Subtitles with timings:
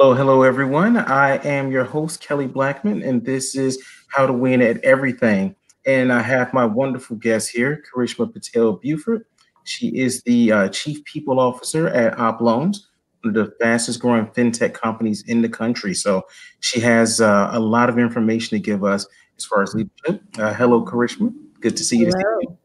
[0.00, 0.96] Hello, hello, everyone.
[0.96, 5.56] I am your host, Kelly Blackman, and this is How to Win at Everything.
[5.86, 9.24] And I have my wonderful guest here, Karishma Patel Buford.
[9.64, 12.76] She is the uh, Chief People Officer at OppLoans,
[13.24, 15.94] one of the fastest growing fintech companies in the country.
[15.94, 16.22] So
[16.60, 19.04] she has uh, a lot of information to give us
[19.36, 20.22] as far as leadership.
[20.38, 21.34] Uh, hello, Karishma.
[21.58, 22.12] Good to see you.
[22.16, 22.57] Hello.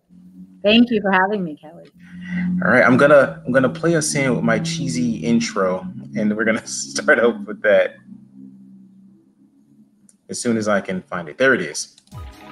[0.64, 1.90] Thank you for having me, Kelly.
[2.64, 5.86] All right, I'm gonna I'm gonna play us in with my cheesy intro,
[6.16, 7.96] and we're gonna start out with that
[10.30, 11.38] as soon as I can find it.
[11.38, 11.98] There it is.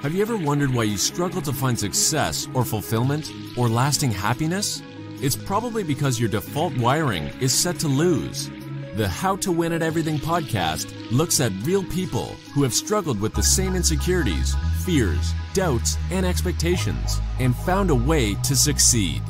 [0.02, 4.82] Have you ever wondered why you struggle to find success or fulfillment or lasting happiness?
[5.22, 8.50] It's probably because your default wiring is set to lose.
[8.94, 13.32] The How to Win at Everything podcast looks at real people who have struggled with
[13.32, 19.22] the same insecurities, fears, doubts, and expectations and found a way to succeed.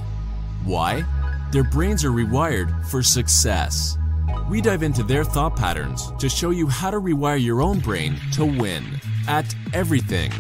[0.65, 1.05] Why?
[1.53, 3.98] Their brains are rewired for success.
[4.51, 8.17] We dive into their thought patterns to show you how to rewire your own brain
[8.33, 8.84] to win
[9.28, 10.33] at everything.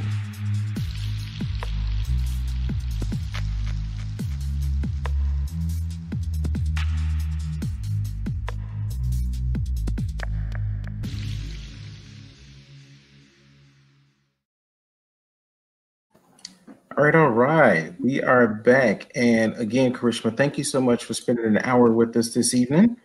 [17.02, 18.00] All right, all right.
[18.00, 19.10] We are back.
[19.16, 22.96] And again, Karishma, thank you so much for spending an hour with us this evening.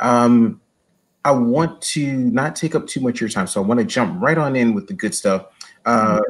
[0.00, 0.60] Um,
[1.24, 3.86] I want to not take up too much of your time, so I want to
[3.86, 5.46] jump right on in with the good stuff.
[5.86, 6.20] Uh,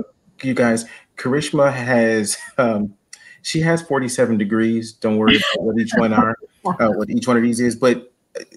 [0.45, 0.85] you guys,
[1.17, 2.95] Karishma has um,
[3.43, 4.93] she has 47 degrees.
[4.93, 8.13] Don't worry about what each one are, uh, what each one of these is, but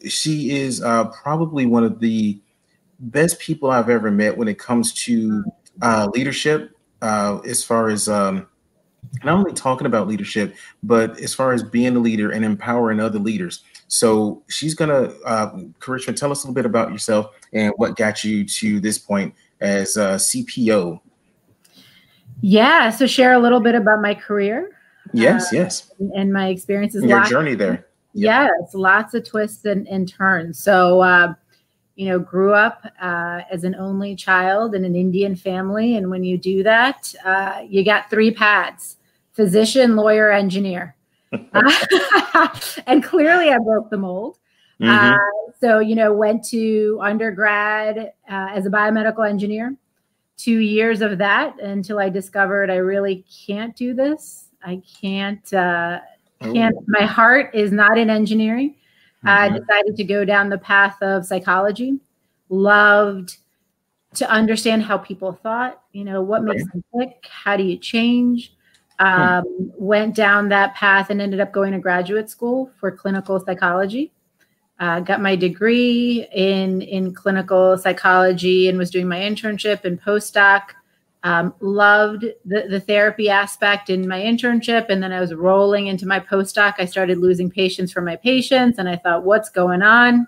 [0.07, 2.39] she is uh, probably one of the
[2.99, 5.43] best people I've ever met when it comes to
[5.81, 8.47] uh, leadership uh, as far as um,
[9.23, 13.19] not only talking about leadership, but as far as being a leader and empowering other
[13.19, 13.63] leaders.
[13.87, 18.23] So she's gonna, uh, Karishma, tell us a little bit about yourself and what got
[18.23, 20.99] you to this point as a CPO.
[22.41, 24.71] Yeah, so share a little bit about my career.
[25.13, 27.01] Yes, uh, yes, and my experiences.
[27.01, 27.87] And your journey there.
[28.13, 28.49] Yep.
[28.49, 30.61] Yes, lots of twists and, and turns.
[30.61, 31.33] So uh,
[32.01, 35.97] you know, grew up uh, as an only child in an Indian family.
[35.97, 38.97] And when you do that, uh, you got three paths
[39.33, 40.95] physician, lawyer, engineer.
[41.31, 44.39] and clearly I broke the mold.
[44.81, 45.13] Mm-hmm.
[45.13, 49.75] Uh, so, you know, went to undergrad uh, as a biomedical engineer,
[50.37, 54.45] two years of that until I discovered I really can't do this.
[54.63, 55.99] I can't, uh,
[56.39, 56.85] can't, oh.
[56.87, 58.73] my heart is not in engineering.
[59.23, 59.57] I mm-hmm.
[59.57, 61.99] decided to go down the path of psychology.
[62.49, 63.37] Loved
[64.15, 68.53] to understand how people thought, you know, what makes them click, how do you change?
[68.99, 69.67] Um, hmm.
[69.77, 74.11] Went down that path and ended up going to graduate school for clinical psychology.
[74.79, 80.61] Uh, got my degree in in clinical psychology and was doing my internship and postdoc
[81.23, 84.87] um, loved the, the therapy aspect in my internship.
[84.89, 86.75] And then I was rolling into my postdoc.
[86.79, 88.79] I started losing patience for my patients.
[88.79, 90.27] And I thought, what's going on?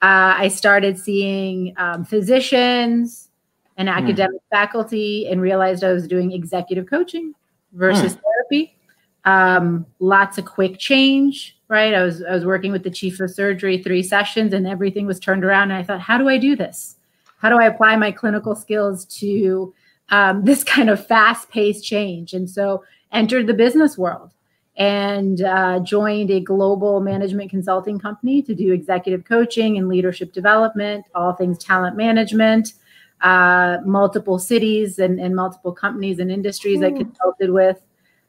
[0.00, 3.30] Uh, I started seeing um, physicians
[3.76, 3.94] and hmm.
[3.94, 4.50] academic mm.
[4.50, 7.34] faculty and realized I was doing executive coaching
[7.72, 8.20] versus mm.
[8.20, 8.76] therapy.
[9.24, 11.94] Um, lots of quick change, right?
[11.94, 15.18] I was I was working with the chief of surgery three sessions and everything was
[15.18, 15.70] turned around.
[15.70, 16.96] And I thought, how do I do this?
[17.38, 19.74] How do I apply my clinical skills to
[20.10, 22.32] um, this kind of fast paced change.
[22.32, 24.32] And so entered the business world
[24.76, 31.04] and uh, joined a global management consulting company to do executive coaching and leadership development,
[31.16, 32.74] all things talent management,
[33.22, 37.80] uh, multiple cities and, and, multiple companies and industries I consulted with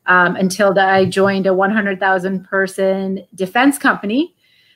[0.08, 4.36] um, until I joined a 100,000 person defense company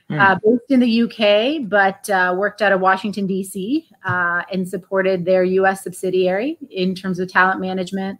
[0.09, 0.19] mm.
[0.19, 5.25] uh, based in the UK, but uh, worked out of Washington, D.C., uh, and supported
[5.25, 5.83] their U.S.
[5.83, 8.19] subsidiary in terms of talent management.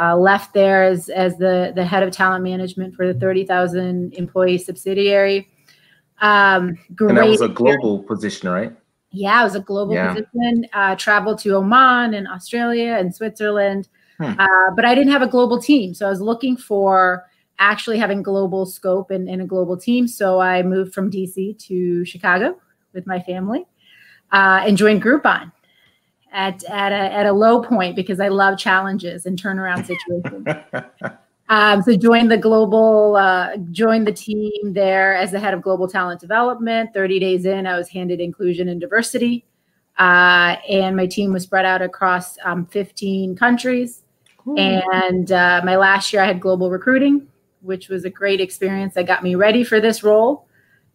[0.00, 4.56] Uh, left there as, as the, the head of talent management for the 30,000 employee
[4.56, 5.48] subsidiary.
[6.20, 8.72] Um, and that was a global position, right?
[9.10, 10.14] Yeah, it was a global yeah.
[10.14, 10.66] position.
[10.72, 13.88] Uh, traveled to Oman and Australia and Switzerland.
[14.18, 14.38] Hmm.
[14.38, 15.94] Uh, but I didn't have a global team.
[15.94, 17.24] So I was looking for
[17.60, 20.08] actually having global scope and, and, a global team.
[20.08, 22.58] So I moved from DC to Chicago
[22.94, 23.66] with my family
[24.32, 25.52] uh, and joined Groupon
[26.32, 30.46] at, at, a, at a low point because I love challenges and turnaround situations.
[31.50, 35.86] um, so joined the global, uh, joined the team there as the head of global
[35.86, 36.94] talent development.
[36.94, 39.44] 30 days in, I was handed inclusion and diversity.
[39.98, 44.02] Uh, and my team was spread out across um, 15 countries.
[44.38, 44.58] Cool.
[44.58, 47.26] And uh, my last year, I had global recruiting
[47.60, 50.46] which was a great experience that got me ready for this role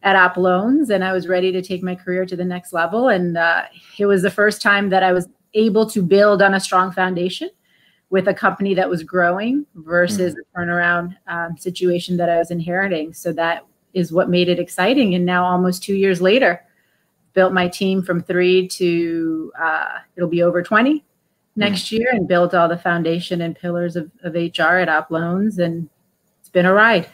[0.03, 3.09] at OppLoans, and I was ready to take my career to the next level.
[3.09, 3.63] And uh,
[3.97, 7.50] it was the first time that I was able to build on a strong foundation
[8.09, 10.38] with a company that was growing versus mm.
[10.38, 13.13] a turnaround um, situation that I was inheriting.
[13.13, 15.15] So that is what made it exciting.
[15.15, 16.63] And now, almost two years later,
[17.33, 21.03] built my team from three to uh, it'll be over 20
[21.56, 21.91] next mm.
[21.94, 25.57] year and built all the foundation and pillars of, of HR at OppLoans.
[25.57, 25.89] And
[26.56, 27.07] been a ride.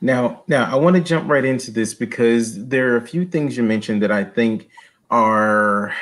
[0.00, 3.56] Now, now I want to jump right into this because there are a few things
[3.56, 4.68] you mentioned that I think
[5.10, 5.92] are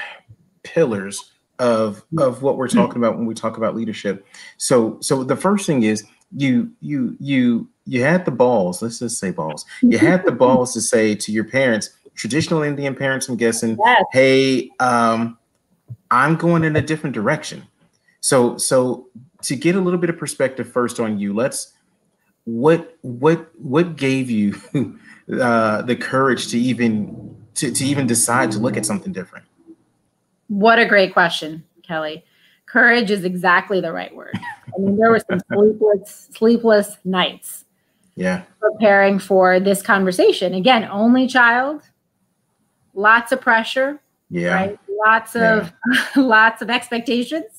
[0.64, 4.26] pillars of of what we're talking about when we talk about leadership.
[4.58, 6.05] So, so the first thing is
[6.37, 8.82] you you you you had the balls.
[8.82, 9.64] Let's just say balls.
[9.81, 14.02] You had the balls to say to your parents, traditional Indian parents, I'm guessing, yes.
[14.12, 15.38] hey, um,
[16.11, 17.62] I'm going in a different direction.
[18.20, 19.06] So, so
[19.43, 21.72] to get a little bit of perspective first on you, let's
[22.46, 24.54] what what what gave you
[25.40, 29.44] uh, the courage to even to, to even decide to look at something different?
[30.48, 32.25] What a great question, Kelly.
[32.66, 34.34] Courage is exactly the right word.
[34.34, 37.64] I mean, there were some sleepless sleepless nights.
[38.14, 38.44] Yeah.
[38.60, 40.54] Preparing for this conversation.
[40.54, 41.82] Again, only child,
[42.94, 44.00] lots of pressure.
[44.31, 44.54] Yeah.
[44.54, 44.78] Right?
[45.04, 46.02] Lots of yeah.
[46.16, 47.56] lots of expectations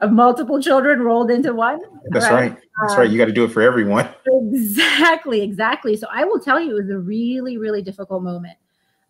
[0.00, 1.80] of multiple children rolled into one.
[2.10, 2.50] That's right.
[2.50, 2.58] right.
[2.80, 3.10] That's um, right.
[3.10, 4.08] You got to do it for everyone.
[4.52, 5.42] Exactly.
[5.42, 5.96] Exactly.
[5.96, 8.56] So I will tell you, it was a really, really difficult moment.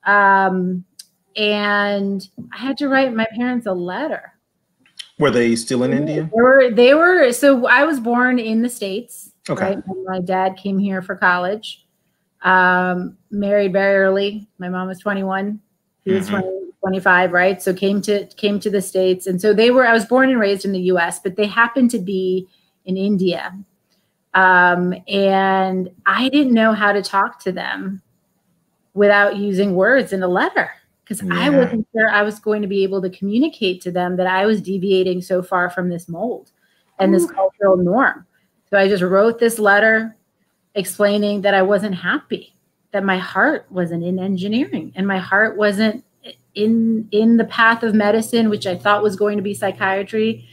[0.04, 0.84] Um,
[1.36, 4.32] and I had to write my parents a letter.
[5.18, 6.22] Were they still in India?
[6.22, 6.70] They were.
[6.70, 7.32] They were.
[7.32, 9.32] So I was born in the states.
[9.48, 9.76] Okay.
[9.76, 9.82] Right?
[10.04, 11.86] my dad came here for college.
[12.42, 14.48] Um, married very early.
[14.58, 15.60] My mom was 21.
[16.04, 16.40] He was mm-hmm.
[16.40, 16.55] 20,
[16.86, 17.60] 25, right?
[17.60, 19.84] So came to came to the states, and so they were.
[19.84, 22.46] I was born and raised in the U.S., but they happened to be
[22.84, 23.52] in India,
[24.34, 28.02] um, and I didn't know how to talk to them
[28.94, 30.70] without using words in a letter
[31.02, 31.34] because yeah.
[31.34, 34.46] I wasn't sure I was going to be able to communicate to them that I
[34.46, 36.52] was deviating so far from this mold
[37.00, 37.18] and Ooh.
[37.18, 38.24] this cultural norm.
[38.70, 40.16] So I just wrote this letter
[40.76, 42.54] explaining that I wasn't happy,
[42.92, 46.04] that my heart wasn't in engineering and my heart wasn't
[46.56, 50.48] in in the path of medicine, which I thought was going to be psychiatry,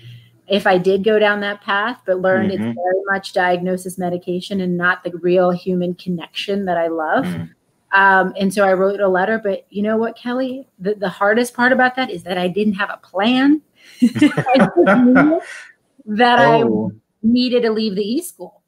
[0.47, 2.63] if I did go down that path, but learned mm-hmm.
[2.63, 7.25] it's very much diagnosis medication and not the real human connection that I love.
[7.25, 7.45] Mm-hmm.
[7.93, 10.67] Um, and so I wrote a letter, but you know what, Kelly?
[10.79, 13.61] The, the hardest part about that is that I didn't have a plan.
[14.01, 15.39] that
[16.39, 16.91] oh.
[16.91, 18.62] I needed to leave the E school.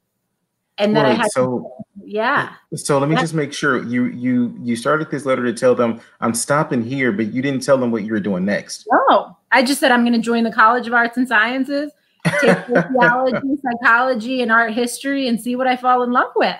[0.78, 2.52] And then I had so yeah.
[2.74, 6.00] So let me just make sure you you you started this letter to tell them
[6.20, 8.86] I'm stopping here, but you didn't tell them what you were doing next.
[8.90, 11.92] No, I just said I'm going to join the College of Arts and Sciences,
[12.40, 16.56] take theology, psychology, and art history, and see what I fall in love with.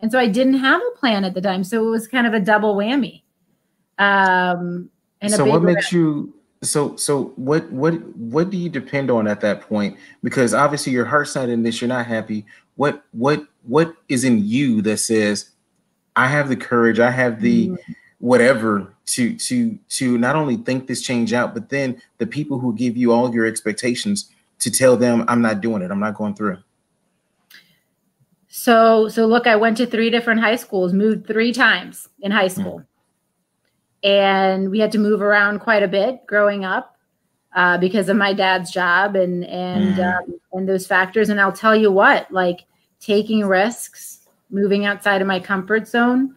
[0.00, 2.34] And so I didn't have a plan at the time, so it was kind of
[2.34, 3.22] a double whammy.
[3.98, 9.26] Um, and so what makes you so so what what what do you depend on
[9.26, 9.96] at that point?
[10.22, 12.46] Because obviously your heart's not in this, you're not happy.
[12.82, 15.50] What what what is in you that says
[16.16, 17.92] i have the courage i have the mm-hmm.
[18.18, 22.74] whatever to to to not only think this change out but then the people who
[22.74, 26.34] give you all your expectations to tell them i'm not doing it i'm not going
[26.34, 26.58] through
[28.48, 32.48] so so look i went to three different high schools moved three times in high
[32.48, 32.60] mm.
[32.60, 32.82] school
[34.02, 34.08] mm.
[34.08, 36.96] and we had to move around quite a bit growing up
[37.54, 40.18] uh, because of my dad's job and and mm.
[40.18, 42.64] um, and those factors and i'll tell you what like
[43.02, 46.36] taking risks, moving outside of my comfort zone,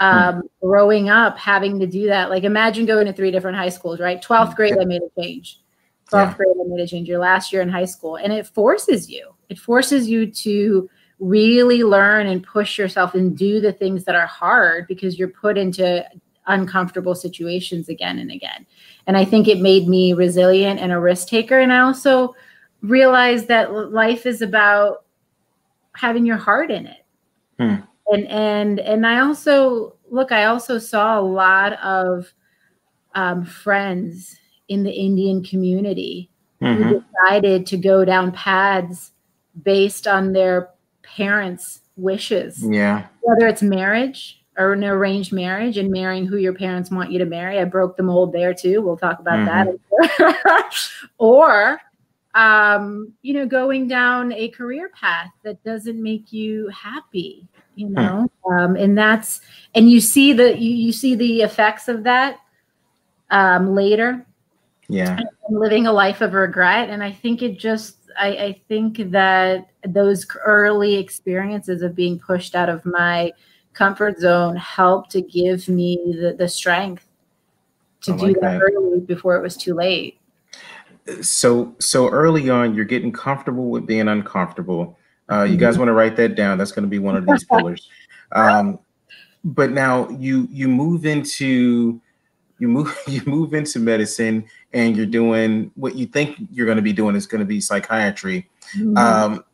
[0.00, 0.66] um, hmm.
[0.66, 2.28] growing up, having to do that.
[2.28, 4.20] Like imagine going to three different high schools, right?
[4.20, 5.60] 12th grade, I made a change.
[6.10, 6.34] 12th yeah.
[6.34, 7.08] grade, I made a change.
[7.08, 8.16] Your last year in high school.
[8.16, 10.90] And it forces you, it forces you to
[11.20, 15.58] really learn and push yourself and do the things that are hard because you're put
[15.58, 16.04] into
[16.46, 18.66] uncomfortable situations again and again.
[19.06, 21.58] And I think it made me resilient and a risk taker.
[21.60, 22.34] And I also
[22.80, 25.04] realized that life is about
[25.94, 27.04] having your heart in it.
[27.58, 27.76] Hmm.
[28.12, 32.32] And and and I also look, I also saw a lot of
[33.14, 34.36] um, friends
[34.68, 36.30] in the Indian community
[36.62, 36.82] mm-hmm.
[36.82, 39.12] who decided to go down paths
[39.62, 40.70] based on their
[41.02, 42.64] parents' wishes.
[42.64, 43.06] Yeah.
[43.22, 47.24] Whether it's marriage or an arranged marriage and marrying who your parents want you to
[47.24, 47.58] marry.
[47.58, 48.82] I broke the mold there too.
[48.82, 49.76] We'll talk about mm-hmm.
[50.18, 50.74] that.
[51.18, 51.80] or
[52.34, 57.94] um, you know, going down a career path that doesn't make you happy, you hmm.
[57.94, 59.40] know, um, and that's
[59.74, 62.40] and you see the you, you see the effects of that
[63.30, 64.24] um, later.
[64.88, 69.70] Yeah, living a life of regret, and I think it just I, I think that
[69.86, 73.32] those early experiences of being pushed out of my
[73.72, 77.06] comfort zone helped to give me the, the strength
[78.02, 80.19] to do that, that early before it was too late.
[81.22, 84.98] So so early on, you're getting comfortable with being uncomfortable.
[85.30, 85.80] Uh, you guys mm-hmm.
[85.80, 86.58] want to write that down?
[86.58, 87.88] That's going to be one of these pillars.
[88.32, 88.78] Um,
[89.44, 92.00] but now you you move into
[92.58, 96.82] you move you move into medicine and you're doing what you think you're going to
[96.82, 98.48] be doing is going to be psychiatry.
[98.76, 98.96] Mm-hmm.
[98.96, 99.44] Um,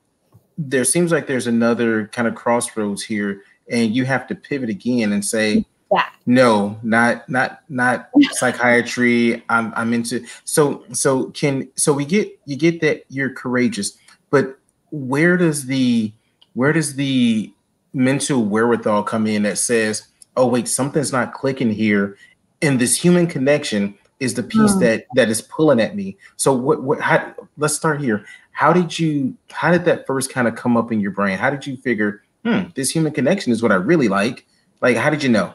[0.59, 5.13] there seems like there's another kind of crossroads here, and you have to pivot again
[5.13, 6.07] and say, yeah.
[6.27, 9.43] no, not not not psychiatry.
[9.49, 13.97] I'm I'm into so so can so we get you get that you're courageous,
[14.31, 14.59] but
[14.91, 16.13] where does the
[16.55, 17.53] where does the
[17.93, 22.17] mental wherewithal come in that says, oh wait, something's not clicking here,
[22.63, 24.81] and this human connection is the piece mm.
[24.81, 26.17] that that is pulling at me.
[26.37, 28.25] So what what how, let's start here.
[28.53, 31.39] How did you how did that first kind of come up in your brain?
[31.39, 34.47] How did you figure, hmm, this human connection is what I really like?
[34.81, 35.55] Like how did you know?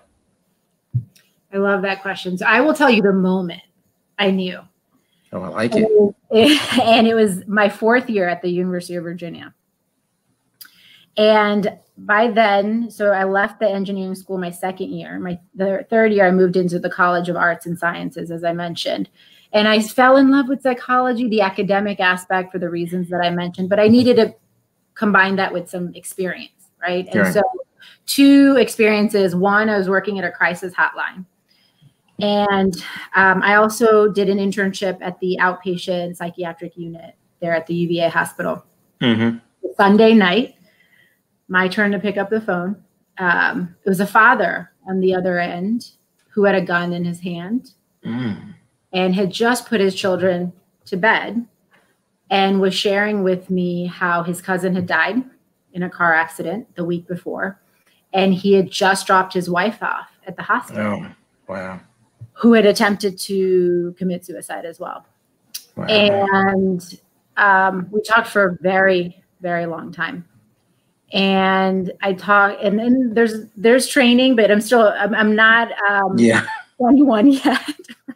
[1.53, 2.38] I love that question.
[2.38, 3.62] So I will tell you the moment
[4.17, 4.60] I knew.
[5.34, 6.15] Oh, I like it.
[6.81, 9.53] And it was my fourth year at the University of Virginia.
[11.17, 15.20] And by then, so I left the engineering school my second year.
[15.20, 18.53] My the third year, I moved into the College of Arts and Sciences, as I
[18.53, 19.10] mentioned.
[19.53, 23.29] And I fell in love with psychology, the academic aspect for the reasons that I
[23.29, 24.34] mentioned, but I needed to
[24.93, 27.05] combine that with some experience, right?
[27.08, 27.31] And sure.
[27.31, 27.41] so
[28.05, 29.36] two experiences.
[29.36, 31.25] One, I was working at a crisis hotline.
[32.22, 32.75] And
[33.16, 38.10] um, I also did an internship at the outpatient psychiatric unit there at the UVA
[38.10, 38.63] hospital.
[39.01, 39.38] Mm-hmm.
[39.75, 40.56] Sunday night,
[41.48, 42.82] my turn to pick up the phone.
[43.18, 45.92] Um, it was a father on the other end
[46.30, 47.72] who had a gun in his hand
[48.06, 48.54] mm.
[48.94, 50.54] and had just put his children
[50.86, 51.46] to bed
[52.30, 55.24] and was sharing with me how his cousin had died
[55.74, 57.60] in a car accident the week before.
[58.13, 61.06] And he had just dropped his wife off at the hospital.
[61.06, 61.16] Oh,
[61.48, 61.80] wow.
[62.42, 65.06] Who had attempted to commit suicide as well.
[65.76, 65.86] Wow.
[65.86, 67.00] And
[67.38, 70.26] um, we talked for a very, very long time
[71.14, 76.18] and I talk, and then there's there's training, but I'm still I'm, I'm not um,
[76.18, 76.46] yeah
[76.78, 77.62] 21 yet.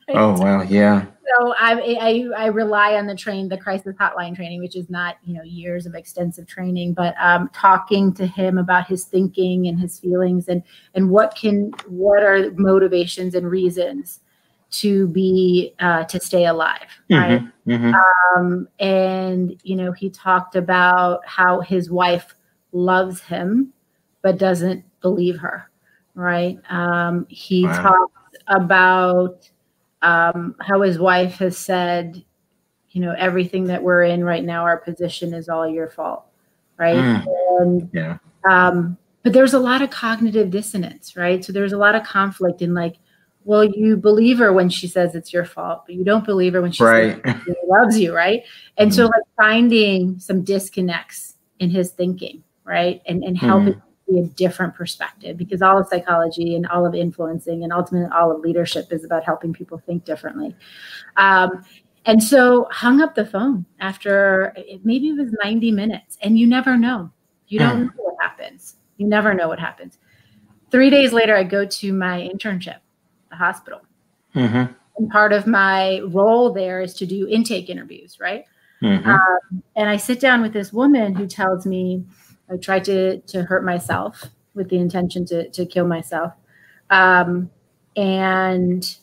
[0.09, 1.05] Oh wow, yeah.
[1.37, 5.17] So I, I I rely on the train, the crisis hotline training, which is not
[5.23, 9.79] you know years of extensive training, but um, talking to him about his thinking and
[9.79, 10.61] his feelings and
[10.93, 14.19] and what can what are motivations and reasons
[14.71, 17.93] to be uh, to stay alive mm-hmm, right mm-hmm.
[18.35, 22.35] Um, and you know he talked about how his wife
[22.71, 23.71] loves him
[24.21, 25.69] but doesn't believe her
[26.13, 27.81] right um, he wow.
[27.81, 29.49] talks about
[30.05, 32.23] um, how his wife has said
[32.91, 36.25] you know everything that we're in right now our position is all your fault
[36.77, 37.25] right mm.
[37.59, 38.17] and yeah
[38.49, 42.61] um, but there's a lot of cognitive dissonance right so there's a lot of conflict
[42.61, 42.95] in like
[43.43, 46.61] well you believe her when she says it's your fault but you don't believe her
[46.61, 47.21] when she right.
[47.25, 48.43] says she loves you right
[48.77, 48.95] and mm.
[48.95, 53.01] so like finding some disconnects in his thinking right?
[53.05, 53.81] And and helping mm.
[54.07, 58.31] See a different perspective because all of psychology and all of influencing and ultimately all
[58.31, 60.55] of leadership is about helping people think differently.
[61.17, 61.63] Um,
[62.05, 66.77] and so hung up the phone after maybe it was 90 minutes and you never
[66.77, 67.11] know.
[67.47, 67.85] You don't mm.
[67.85, 68.75] know what happens.
[68.97, 69.97] You never know what happens.
[70.71, 72.77] Three days later, I go to my internship,
[73.29, 73.81] the hospital.
[74.35, 74.73] Mm-hmm.
[74.97, 78.45] And part of my role there is to do intake interviews, right?
[78.81, 79.09] Mm-hmm.
[79.09, 82.03] Um, and I sit down with this woman who tells me,
[82.51, 86.33] I tried to to hurt myself with the intention to to kill myself,
[86.89, 87.49] um,
[87.95, 88.97] and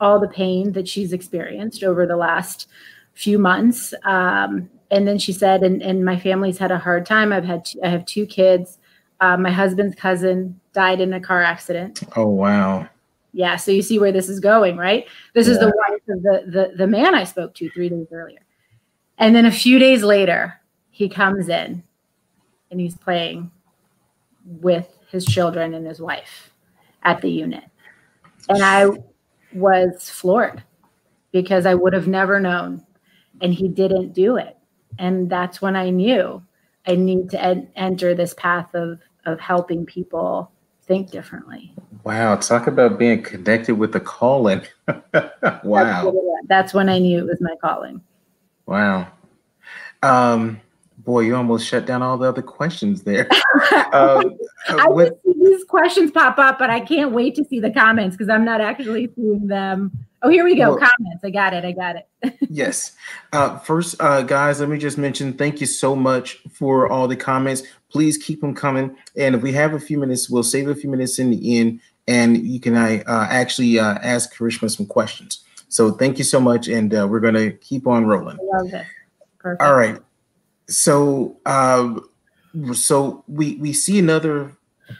[0.00, 2.68] all the pain that she's experienced over the last
[3.12, 3.92] few months.
[4.04, 7.32] Um, and then she said, and, and my family's had a hard time.
[7.32, 8.78] I've had two, I have two kids.
[9.20, 12.02] Uh, my husband's cousin died in a car accident.
[12.16, 12.88] Oh wow!
[13.32, 15.06] Yeah, so you see where this is going, right?
[15.34, 15.52] This yeah.
[15.52, 18.40] is the wife of the, the the man I spoke to three days earlier,
[19.18, 20.54] and then a few days later,
[20.90, 21.82] he comes in
[22.70, 23.50] and he's playing
[24.44, 26.52] with his children and his wife
[27.02, 27.64] at the unit.
[28.48, 28.88] And I
[29.52, 30.62] was floored
[31.32, 32.84] because I would have never known.
[33.40, 34.56] And he didn't do it.
[34.98, 36.42] And that's when I knew
[36.86, 40.50] I need to en- enter this path of, of helping people
[40.82, 41.72] think differently.
[42.04, 42.36] Wow.
[42.36, 44.62] Talk about being connected with the calling.
[45.62, 46.04] wow.
[46.04, 46.16] That's,
[46.48, 48.00] that's when I knew it was my calling.
[48.66, 49.08] Wow.
[50.02, 50.60] Um,
[51.04, 53.28] Boy, you almost shut down all the other questions there.
[53.72, 54.22] uh,
[54.68, 58.16] I with, see these questions pop up, but I can't wait to see the comments
[58.16, 59.90] because I'm not actually seeing them.
[60.22, 60.74] Oh, here we go.
[60.74, 61.24] Well, comments.
[61.24, 61.64] I got it.
[61.64, 62.36] I got it.
[62.50, 62.92] yes.
[63.32, 67.16] Uh, first, uh, guys, let me just mention thank you so much for all the
[67.16, 67.62] comments.
[67.88, 68.94] please keep them coming.
[69.16, 71.80] And if we have a few minutes, we'll save a few minutes in the end,
[72.06, 75.42] and you can uh, actually uh, ask Karishma some questions.
[75.68, 78.36] So thank you so much, and uh, we're going to keep on rolling.
[78.38, 78.86] I love it.
[79.38, 79.62] Perfect.
[79.62, 79.98] All right.
[80.70, 82.08] So, um,
[82.72, 84.56] so we we see another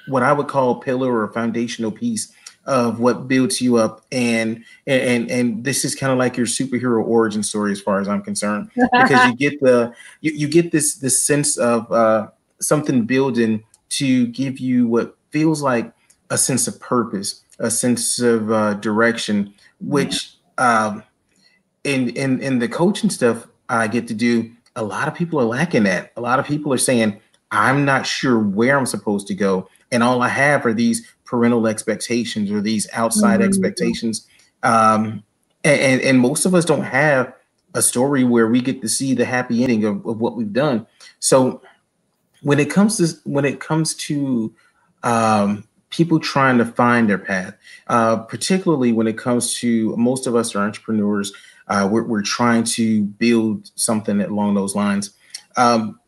[0.08, 2.32] what I would call pillar or foundational piece
[2.66, 7.02] of what builds you up and and and this is kind of like your superhero
[7.02, 8.70] origin story as far as i'm concerned.
[8.76, 12.28] Because you get the you, you get this this sense of uh
[12.60, 15.92] something building to give you what feels like
[16.28, 21.02] a sense of purpose a sense of uh direction which um
[21.84, 25.44] in in in the coaching stuff i get to do a lot of people are
[25.44, 29.34] lacking that a lot of people are saying i'm not sure where i'm supposed to
[29.34, 33.48] go and all i have are these parental expectations or these outside mm-hmm.
[33.48, 34.26] expectations.
[34.64, 35.22] Um,
[35.62, 37.32] and, and, most of us don't have
[37.74, 40.88] a story where we get to see the happy ending of, of what we've done.
[41.20, 41.62] So
[42.42, 44.52] when it comes to when it comes to
[45.04, 47.54] um, people trying to find their path,
[47.86, 51.32] uh, particularly when it comes to most of us are entrepreneurs,
[51.70, 55.14] uh, we're, we're, trying to build something along those lines.
[55.56, 55.98] Um,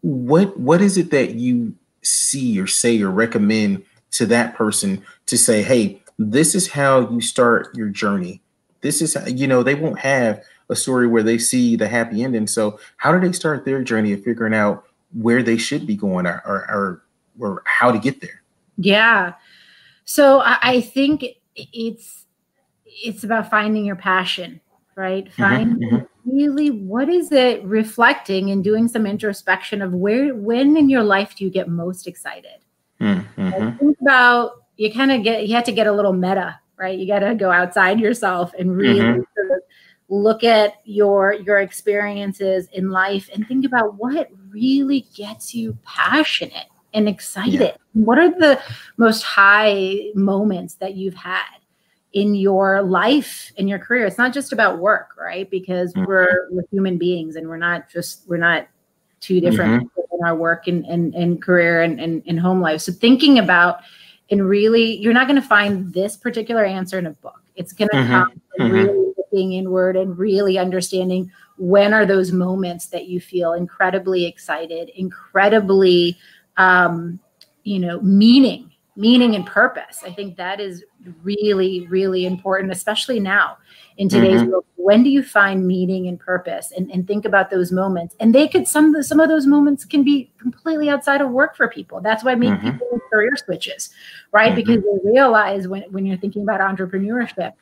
[0.00, 5.36] what what is it that you see or say or recommend to that person to
[5.36, 8.40] say, hey, this is how you start your journey.
[8.80, 12.46] This is, you know, they won't have a story where they see the happy ending.
[12.46, 16.26] So, how do they start their journey of figuring out where they should be going
[16.26, 17.02] or, or, or,
[17.38, 18.42] or how to get there?
[18.76, 19.34] Yeah.
[20.04, 21.24] So, I think
[21.54, 22.24] it's,
[22.84, 24.60] it's about finding your passion,
[24.96, 25.26] right?
[25.26, 26.30] Mm-hmm, Find mm-hmm, mm-hmm.
[26.36, 31.36] really what is it reflecting and doing some introspection of where, when in your life
[31.36, 32.58] do you get most excited?
[33.00, 33.76] Mm-hmm.
[33.76, 36.98] Think about you kind of get you have to get a little meta, right?
[36.98, 39.20] You got to go outside yourself and really mm-hmm.
[39.36, 39.62] sort of
[40.08, 46.68] look at your your experiences in life and think about what really gets you passionate
[46.94, 47.60] and excited.
[47.60, 47.76] Yeah.
[47.92, 48.60] What are the
[48.96, 51.58] most high moments that you've had?
[52.16, 56.06] In your life in your career it's not just about work right because mm-hmm.
[56.06, 58.66] we're we're human beings and we're not just we're not
[59.20, 60.16] two different mm-hmm.
[60.18, 62.80] in our work and, and, and career and, and, and home life.
[62.80, 63.80] So thinking about
[64.30, 67.40] and really, you're not going to find this particular answer in a book.
[67.54, 68.12] It's going to mm-hmm.
[68.12, 68.72] come mm-hmm.
[68.72, 74.90] really looking inward and really understanding when are those moments that you feel incredibly excited,
[74.96, 76.18] incredibly,
[76.56, 77.20] um,
[77.62, 80.02] you know, meaning, meaning and purpose.
[80.04, 80.84] I think that is
[81.22, 83.58] really, really important, especially now
[83.96, 84.50] in today's mm-hmm.
[84.50, 88.34] world when do you find meaning and purpose and, and think about those moments and
[88.34, 91.68] they could some of some of those moments can be completely outside of work for
[91.68, 92.70] people that's why many mm-hmm.
[92.70, 93.90] people career switches
[94.32, 94.56] right mm-hmm.
[94.56, 97.52] because they realize when, when you're thinking about entrepreneurship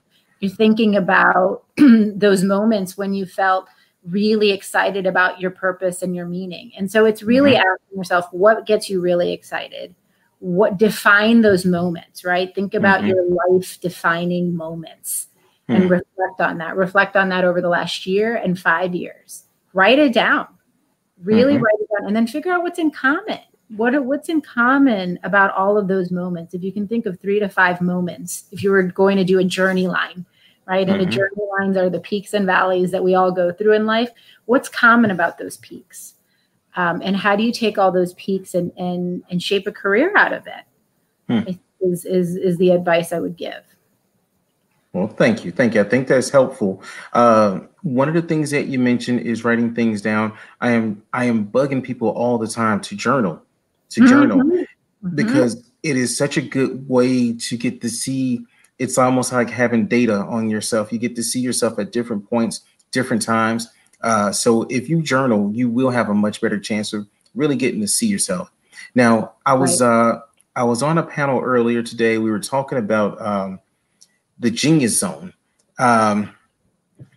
[0.41, 3.67] you're thinking about those moments when you felt
[4.11, 7.73] really excited about your purpose and your meaning and so it's really mm-hmm.
[7.73, 9.95] asking yourself what gets you really excited
[10.45, 13.09] what define those moments right think about mm-hmm.
[13.09, 15.29] your life defining moments
[15.69, 15.89] and hmm.
[15.89, 16.77] reflect on that.
[16.77, 19.45] Reflect on that over the last year and five years.
[19.73, 20.47] Write it down.
[21.23, 21.63] Really mm-hmm.
[21.63, 23.41] write it down and then figure out what's in common.
[23.77, 26.55] What what's in common about all of those moments?
[26.55, 29.39] If you can think of three to five moments, if you were going to do
[29.39, 30.27] a journey line,
[30.67, 30.87] right?
[30.87, 30.93] Mm-hmm.
[30.93, 31.17] And the mm-hmm.
[31.17, 34.11] journey lines are the peaks and valleys that we all go through in life.
[34.45, 36.14] What's common about those peaks?
[36.77, 40.17] Um, and how do you take all those peaks and and and shape a career
[40.17, 40.65] out of it?
[41.29, 41.51] Hmm.
[41.81, 43.63] Is is is the advice I would give.
[44.95, 45.51] Well, thank you.
[45.51, 45.81] Thank you.
[45.81, 46.81] I think that's helpful.
[47.13, 50.33] Uh, one of the things that you mentioned is writing things down.
[50.61, 53.43] I am I am bugging people all the time to journal,
[53.91, 54.09] to mm-hmm.
[54.09, 55.17] journal, mm-hmm.
[55.17, 58.47] because it is such a good way to get to see.
[58.79, 60.93] It's almost like having data on yourself.
[60.93, 62.61] You get to see yourself at different points,
[62.93, 63.69] different times.
[64.05, 67.81] Uh, so if you journal, you will have a much better chance of really getting
[67.81, 68.53] to see yourself.
[68.95, 69.89] Now, I was right.
[69.89, 70.21] uh,
[70.55, 72.19] I was on a panel earlier today.
[72.19, 73.61] We were talking about um,
[74.39, 75.33] the Genius Zone.
[75.79, 76.35] Um,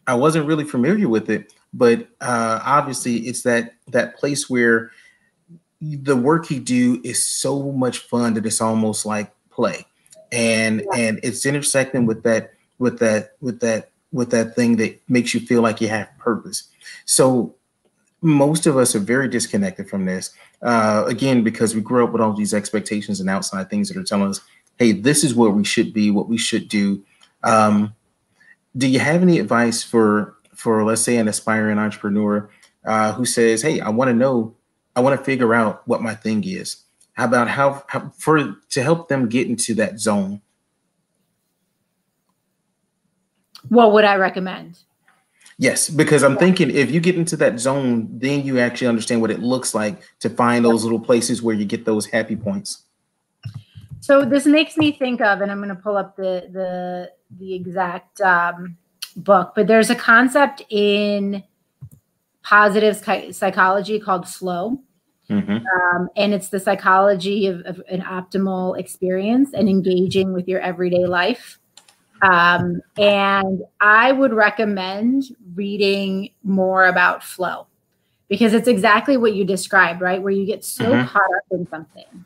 [0.07, 4.91] I wasn't really familiar with it, but uh, obviously it's that that place where
[5.81, 9.85] the work you do is so much fun that it's almost like play,
[10.31, 10.99] and yeah.
[10.99, 15.39] and it's intersecting with that with that with that with that thing that makes you
[15.39, 16.63] feel like you have purpose.
[17.05, 17.55] So
[18.21, 20.33] most of us are very disconnected from this.
[20.63, 24.03] Uh, again, because we grew up with all these expectations and outside things that are
[24.03, 24.41] telling us,
[24.79, 27.03] hey, this is where we should be, what we should do.
[27.43, 27.93] Um,
[28.75, 32.49] do you have any advice for for let's say an aspiring entrepreneur
[32.85, 34.55] uh, who says, "Hey, I want to know,
[34.95, 38.83] I want to figure out what my thing is." How about how, how for to
[38.83, 40.41] help them get into that zone?
[43.69, 44.79] What would I recommend?
[45.59, 49.31] Yes, because I'm thinking if you get into that zone, then you actually understand what
[49.31, 52.83] it looks like to find those little places where you get those happy points.
[53.99, 57.55] So this makes me think of, and I'm going to pull up the the the
[57.55, 58.77] exact um,
[59.15, 61.43] book, but there's a concept in
[62.43, 62.95] positive
[63.35, 64.79] psychology called flow.
[65.29, 65.57] Mm-hmm.
[65.97, 71.05] Um, and it's the psychology of, of, an optimal experience and engaging with your everyday
[71.05, 71.59] life.
[72.21, 75.23] Um, and I would recommend
[75.55, 77.67] reading more about flow
[78.27, 80.21] because it's exactly what you described, right?
[80.21, 81.07] Where you get so mm-hmm.
[81.07, 82.25] caught up in something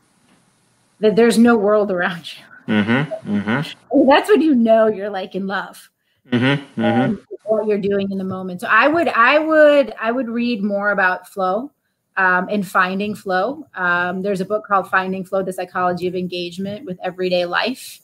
[1.00, 2.74] that there's no world around you.
[2.74, 3.38] Mm-hmm.
[3.38, 4.08] mm-hmm.
[4.10, 5.90] That's when you know you're like in love.
[6.30, 6.82] Mm-hmm.
[6.82, 7.16] Mm-hmm.
[7.46, 8.62] what you're doing in the moment.
[8.62, 11.72] So I would, I would, I would read more about flow
[12.16, 13.66] um, and finding flow.
[13.76, 18.00] Um, there's a book called Finding Flow: The Psychology of Engagement with Everyday Life.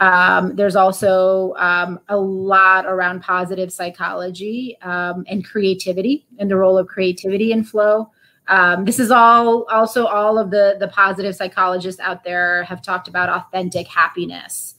[0.00, 6.76] Um, there's also um, a lot around positive psychology um, and creativity and the role
[6.76, 8.10] of creativity in flow.
[8.48, 13.08] Um, this is all also all of the the positive psychologists out there have talked
[13.08, 14.74] about authentic happiness,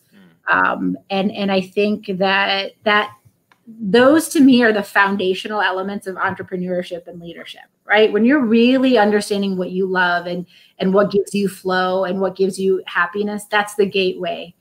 [0.48, 3.12] um, and and I think that that
[3.68, 8.12] those to me are the foundational elements of entrepreneurship and leadership right?
[8.12, 10.46] When you're really understanding what you love and
[10.80, 14.54] and what gives you flow and what gives you happiness that's the gateway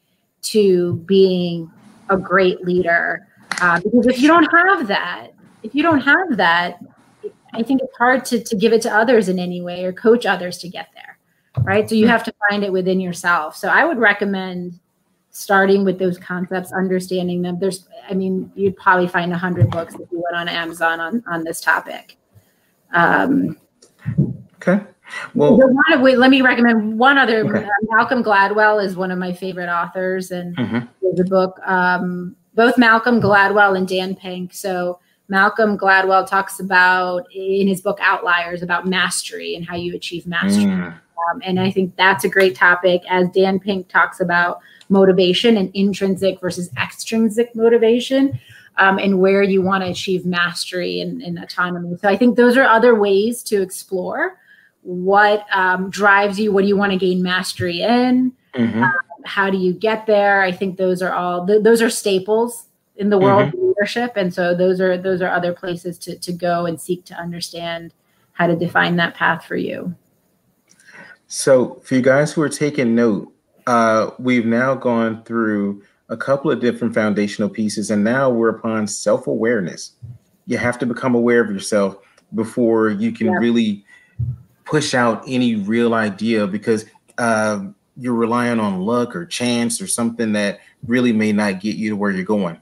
[0.44, 1.70] to being
[2.10, 3.26] a great leader.
[3.60, 5.28] Uh, because if you don't have that,
[5.62, 6.78] if you don't have that,
[7.52, 10.26] I think it's hard to, to give it to others in any way or coach
[10.26, 11.18] others to get there.
[11.62, 11.88] Right.
[11.88, 13.56] So you have to find it within yourself.
[13.56, 14.80] So I would recommend
[15.30, 17.58] starting with those concepts, understanding them.
[17.60, 21.24] There's, I mean, you'd probably find a hundred books if you went on Amazon on,
[21.28, 22.16] on this topic.
[22.92, 23.56] Um,
[24.56, 24.84] okay.
[25.34, 25.60] Well,
[25.92, 27.46] of, wait, let me recommend one other.
[27.46, 27.64] Okay.
[27.64, 30.86] Uh, Malcolm Gladwell is one of my favorite authors, and mm-hmm.
[31.16, 31.60] the book.
[31.66, 34.54] Um, both Malcolm Gladwell and Dan Pink.
[34.54, 40.26] So Malcolm Gladwell talks about in his book Outliers about mastery and how you achieve
[40.26, 40.66] mastery.
[40.66, 40.94] Mm.
[40.94, 45.70] Um, and I think that's a great topic, as Dan Pink talks about motivation and
[45.74, 48.38] intrinsic versus extrinsic motivation.
[48.76, 51.96] Um, and where you want to achieve mastery and, and, autonomy.
[51.96, 54.36] So I think those are other ways to explore
[54.84, 58.32] what um, drives you what do you want to gain mastery in?
[58.54, 58.82] Mm-hmm.
[58.82, 58.92] um,
[59.24, 60.42] how do you get there?
[60.42, 63.58] I think those are all th- those are staples in the world mm-hmm.
[63.58, 67.04] of leadership and so those are those are other places to, to go and seek
[67.06, 67.92] to understand
[68.32, 69.94] how to define that path for you.
[71.26, 73.32] So for you guys who are taking note
[73.66, 78.86] uh, we've now gone through a couple of different foundational pieces and now we're upon
[78.86, 79.92] self-awareness.
[80.46, 81.96] You have to become aware of yourself
[82.34, 83.84] before you can really
[84.74, 86.84] push out any real idea because
[87.18, 87.64] uh,
[87.96, 90.58] you're relying on luck or chance or something that
[90.88, 92.60] really may not get you to where you're going.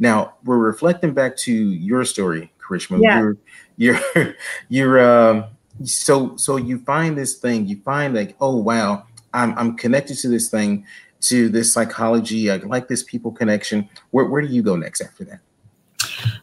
[0.00, 3.00] Now we're reflecting back to your story, Karishma.
[3.00, 3.20] Yeah.
[3.20, 3.36] You're
[3.76, 4.34] you're
[4.68, 5.44] you're um,
[5.84, 10.28] so so you find this thing, you find like, oh wow, I'm I'm connected to
[10.28, 10.84] this thing,
[11.20, 12.50] to this psychology.
[12.50, 13.88] I like this people connection.
[14.10, 15.40] Where where do you go next after that?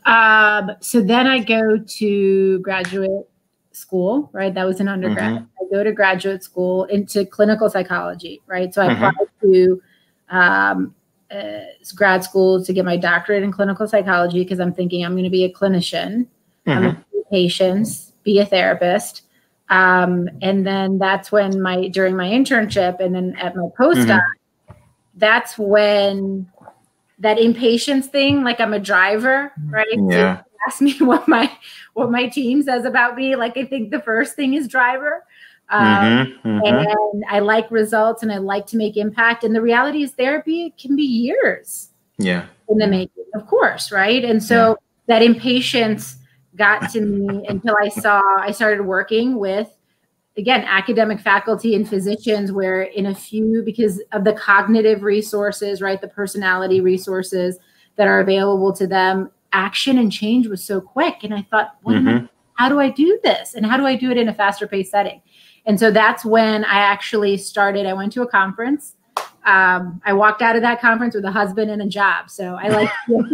[0.05, 3.25] Um, so then I go to graduate
[3.73, 4.53] school, right?
[4.53, 5.33] That was an undergrad.
[5.33, 5.43] Mm-hmm.
[5.43, 8.73] I go to graduate school into clinical psychology, right?
[8.73, 9.03] So I mm-hmm.
[9.03, 9.81] applied to
[10.29, 10.95] um,
[11.31, 11.59] uh,
[11.95, 15.29] grad school to get my doctorate in clinical psychology because I'm thinking I'm going to
[15.29, 16.27] be a clinician,
[16.65, 16.69] mm-hmm.
[16.69, 19.23] I'm going to see patients, be a therapist.
[19.69, 24.73] Um, and then that's when my during my internship and then at my postdoc, mm-hmm.
[25.15, 26.47] that's when
[27.19, 29.87] that impatience thing, like I'm a driver, right?
[30.09, 30.41] Yeah.
[30.41, 31.51] So ask me what my
[31.93, 33.35] what my team says about me.
[33.35, 35.23] Like I think the first thing is driver.
[35.69, 36.65] Um, mm-hmm, mm-hmm.
[36.65, 39.43] And I like results and I like to make impact.
[39.43, 41.89] And the reality is, therapy can be years.
[42.17, 42.45] Yeah.
[42.69, 44.23] In the making, of course, right?
[44.23, 44.75] And so yeah.
[45.07, 46.17] that impatience
[46.55, 49.75] got to me until I saw I started working with
[50.37, 56.01] again academic faculty and physicians where in a few because of the cognitive resources right
[56.01, 57.57] the personality resources
[57.95, 61.23] that are available to them action and change was so quick.
[61.23, 62.25] And I thought, mm-hmm.
[62.55, 63.53] how do I do this?
[63.53, 65.21] And how do I do it in a faster paced setting?
[65.65, 67.85] And so that's when I actually started.
[67.85, 68.95] I went to a conference.
[69.45, 72.29] Um, I walked out of that conference with a husband and a job.
[72.29, 73.25] So I like one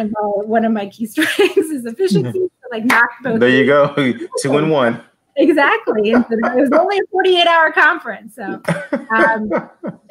[0.00, 2.38] of my one of my key strengths is efficiency.
[2.38, 3.40] So like knock both.
[3.40, 3.94] There you go,
[4.42, 5.02] two and one.
[5.36, 6.10] Exactly.
[6.10, 8.34] It was only a 48 hour conference.
[8.34, 8.60] So,
[9.16, 9.50] um,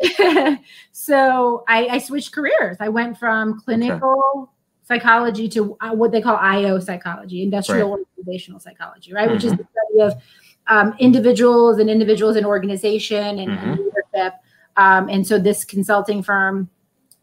[0.91, 2.77] so I, I, switched careers.
[2.79, 4.51] I went from clinical okay.
[4.83, 8.05] psychology to uh, what they call IO psychology, industrial right.
[8.17, 9.25] organizational psychology, right?
[9.25, 9.35] Mm-hmm.
[9.35, 9.61] Which is mm-hmm.
[9.61, 9.67] the
[10.01, 10.21] study of
[10.67, 13.69] um, individuals and individuals in organization and, mm-hmm.
[13.69, 14.33] and leadership.
[14.77, 16.69] Um, and so this consulting firm,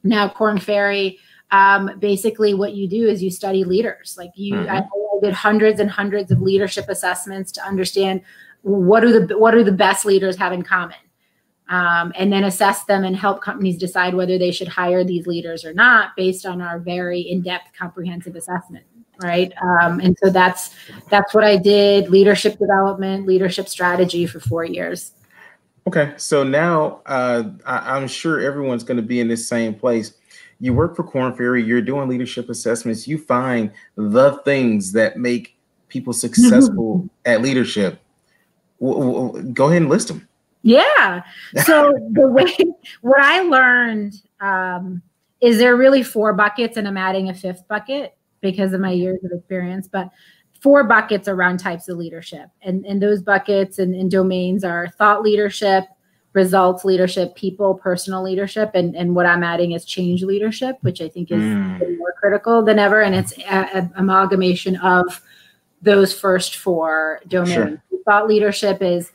[0.04, 1.18] now Korn Ferry,
[1.50, 4.16] um, basically what you do is you study leaders.
[4.16, 4.70] Like you, mm-hmm.
[4.70, 4.87] I
[5.20, 8.22] did hundreds and hundreds of leadership assessments to understand
[8.62, 10.96] what are the what are the best leaders have in common?
[11.68, 15.64] Um, and then assess them and help companies decide whether they should hire these leaders
[15.64, 18.85] or not based on our very in-depth comprehensive assessment
[19.20, 19.52] right?
[19.62, 20.74] Um, and so that's
[21.11, 25.12] that's what i did leadership development leadership strategy for four years.
[25.87, 30.14] Okay so now uh, I, i'm sure everyone's going to be in this same place
[30.61, 35.57] you work for Korn Ferry you're doing leadership assessments you find the things that make
[35.88, 38.01] people successful at leadership
[38.81, 40.29] go ahead and list them
[40.62, 41.23] yeah.
[41.64, 42.55] So the way
[43.01, 45.03] what I learned um,
[45.40, 49.18] is there really four buckets, and I'm adding a fifth bucket because of my years
[49.25, 50.11] of experience, but
[50.61, 52.49] four buckets around types of leadership.
[52.62, 55.85] And, and those buckets and, and domains are thought leadership,
[56.32, 61.08] results leadership, people, personal leadership, and, and what I'm adding is change leadership, which I
[61.08, 61.98] think is mm.
[61.98, 63.00] more critical than ever.
[63.02, 65.22] And it's an amalgamation of
[65.82, 67.54] those first four domains.
[67.54, 67.82] Sure.
[68.04, 69.12] Thought leadership is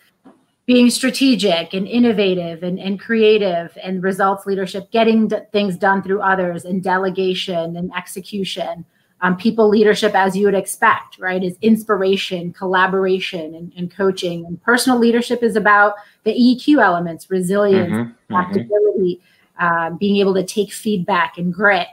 [0.66, 6.22] being strategic and innovative and, and creative and results leadership, getting d- things done through
[6.22, 8.86] others and delegation and execution.
[9.24, 14.46] Um, people leadership, as you would expect, right, is inspiration, collaboration, and, and, coaching.
[14.46, 19.30] And personal leadership is about the EQ elements, resilience, mm-hmm, adaptability, mm-hmm.
[19.60, 21.88] Uh, being able to take feedback and grit.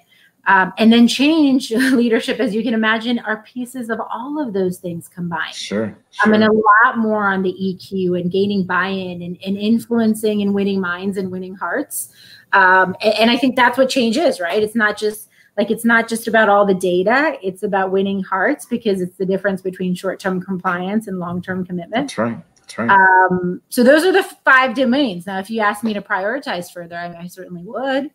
[0.47, 4.79] Um, and then change leadership, as you can imagine, are pieces of all of those
[4.79, 5.55] things combined.
[5.55, 5.97] Sure.
[6.11, 6.25] sure.
[6.25, 10.55] I mean, a lot more on the EQ and gaining buy-in and, and influencing and
[10.55, 12.13] winning minds and winning hearts.
[12.53, 14.63] Um, and, and I think that's what change is, right?
[14.63, 18.67] It's not just like it's not just about all the data; it's about winning hearts
[18.67, 22.09] because it's the difference between short-term compliance and long-term commitment.
[22.09, 22.39] That's right.
[22.57, 22.91] That's right.
[22.91, 25.27] Um, so those are the five domains.
[25.27, 28.11] Now, if you ask me to prioritize further, I, I certainly would.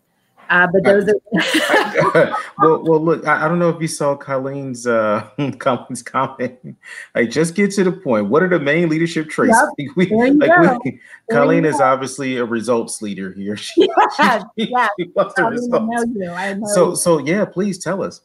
[0.49, 1.15] Uh, but those are
[2.59, 5.27] well, well, look, I, I, don't know if you saw Colleen's uh,
[5.59, 6.77] Colleen's comment.
[7.15, 8.27] Like, just get to the point.
[8.27, 9.57] What are the main leadership traits?
[9.77, 9.87] Yep.
[9.95, 10.99] We, like, we,
[11.31, 13.57] Colleen is obviously a results leader here.
[13.57, 14.89] She, yes, she, yes.
[14.99, 16.73] She wants the results.
[16.73, 18.21] so, so yeah, please tell us.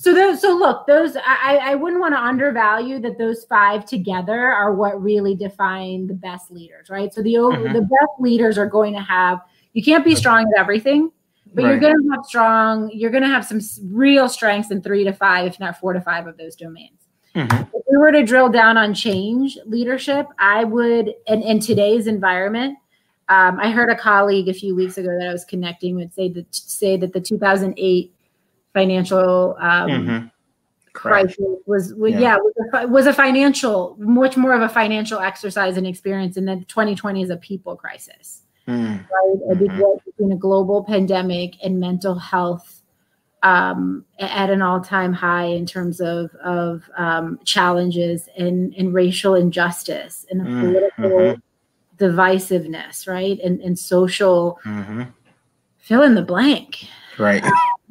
[0.00, 4.40] So those, so look, those I, I wouldn't want to undervalue that those five together
[4.46, 7.12] are what really define the best leaders, right?
[7.12, 7.74] So the mm-hmm.
[7.74, 9.42] the best leaders are going to have.
[9.74, 11.10] You can't be strong at everything
[11.54, 11.70] but right.
[11.70, 13.60] you're going to have strong you're going to have some
[13.90, 16.98] real strengths in three to five if not four to five of those domains
[17.34, 17.62] mm-hmm.
[17.74, 22.78] if we were to drill down on change leadership i would in, in today's environment
[23.28, 26.28] um, i heard a colleague a few weeks ago that i was connecting with say
[26.28, 28.12] that say that the 2008
[28.72, 30.26] financial um, mm-hmm.
[30.92, 31.36] crisis
[31.66, 35.76] was, was yeah, yeah was, a, was a financial much more of a financial exercise
[35.76, 39.08] and experience and then 2020 is a people crisis mm.
[39.08, 39.52] right?
[39.52, 39.98] A big mm-hmm.
[40.04, 42.80] between a global pandemic and mental health
[43.42, 50.26] um, at an all-time high in terms of of um, challenges and, and racial injustice
[50.30, 50.60] and mm.
[50.60, 52.04] political mm-hmm.
[52.04, 53.38] divisiveness, right?
[53.40, 55.04] And and social mm-hmm.
[55.78, 56.86] fill in the blank.
[57.18, 57.44] Right.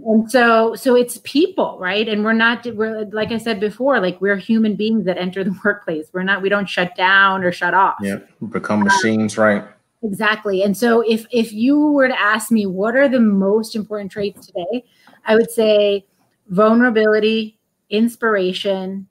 [0.05, 2.07] And so so it's people, right?
[2.07, 5.57] And we're not we're like I said before, like we're human beings that enter the
[5.65, 6.07] workplace.
[6.13, 7.95] We're not we don't shut down or shut off.
[8.01, 9.63] Yeah, become machines, right?
[10.01, 10.63] Exactly.
[10.63, 14.47] And so if if you were to ask me what are the most important traits
[14.47, 14.85] today,
[15.25, 16.05] I would say
[16.47, 17.59] vulnerability,
[17.89, 19.07] inspiration,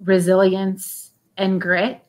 [0.00, 2.00] resilience, and grit.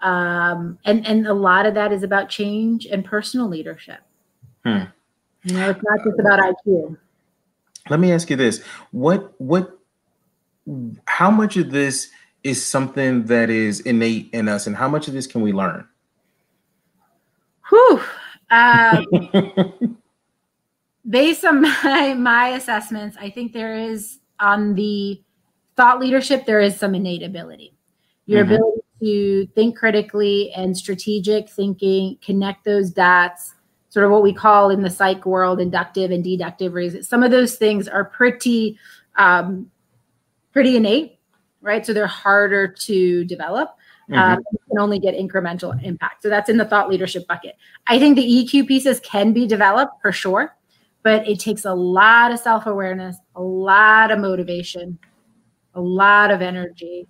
[0.00, 4.00] Um, and and a lot of that is about change and personal leadership.
[4.64, 4.84] Hmm.
[5.44, 6.96] You know, it's not just about IQ.
[7.90, 9.78] Let me ask you this: what what
[11.06, 12.10] how much of this
[12.42, 15.86] is something that is innate in us, and how much of this can we learn?
[17.70, 18.02] Whew.
[18.50, 19.98] Um,
[21.08, 25.22] based on my my assessments, I think there is on the
[25.76, 27.74] thought leadership there is some innate ability.
[28.26, 28.54] Your mm-hmm.
[28.54, 33.54] ability to think critically and strategic thinking, connect those dots,
[33.88, 37.08] sort of what we call in the psych world inductive and deductive reasons.
[37.08, 38.78] Some of those things are pretty
[39.16, 39.70] um,
[40.52, 41.18] pretty innate,
[41.60, 41.84] right?
[41.84, 43.76] So they're harder to develop.
[44.10, 44.14] Mm-hmm.
[44.14, 46.22] Um, can only get incremental impact.
[46.22, 47.56] So that's in the thought leadership bucket.
[47.86, 50.54] I think the EQ pieces can be developed for sure,
[51.02, 54.98] but it takes a lot of self awareness, a lot of motivation,
[55.74, 57.06] a lot of energy.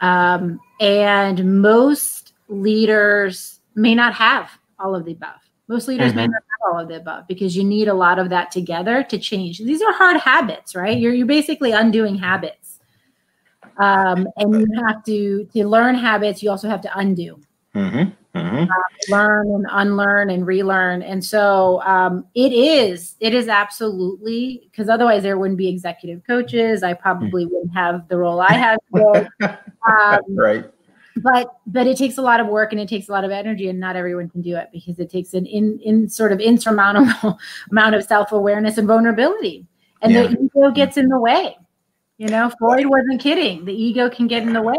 [0.00, 4.50] Um, and most leaders may not have
[4.80, 5.40] all of the above.
[5.68, 6.16] Most leaders mm-hmm.
[6.16, 9.04] may not have all of the above because you need a lot of that together
[9.04, 9.58] to change.
[9.58, 10.98] These are hard habits, right?
[10.98, 12.61] You're, you're basically undoing habits
[13.78, 16.42] um, and you have to to learn habits.
[16.42, 17.40] You also have to undo.
[17.74, 18.38] Mm-hmm.
[18.38, 18.64] mm-hmm.
[18.64, 21.02] uh, learn and unlearn and relearn.
[21.02, 26.82] And so um, it is, it is absolutely because otherwise there wouldn't be executive coaches.
[26.82, 27.54] I probably mm-hmm.
[27.54, 28.78] wouldn't have the role I have.
[29.88, 30.70] um, right.
[31.16, 33.68] But but it takes a lot of work and it takes a lot of energy,
[33.68, 37.38] and not everyone can do it because it takes an in in sort of insurmountable
[37.70, 39.66] amount of self awareness and vulnerability,
[40.00, 40.22] and yeah.
[40.22, 41.54] the ego gets in the way.
[42.18, 43.64] You know, Freud wasn't kidding.
[43.64, 44.76] The ego can get in the way.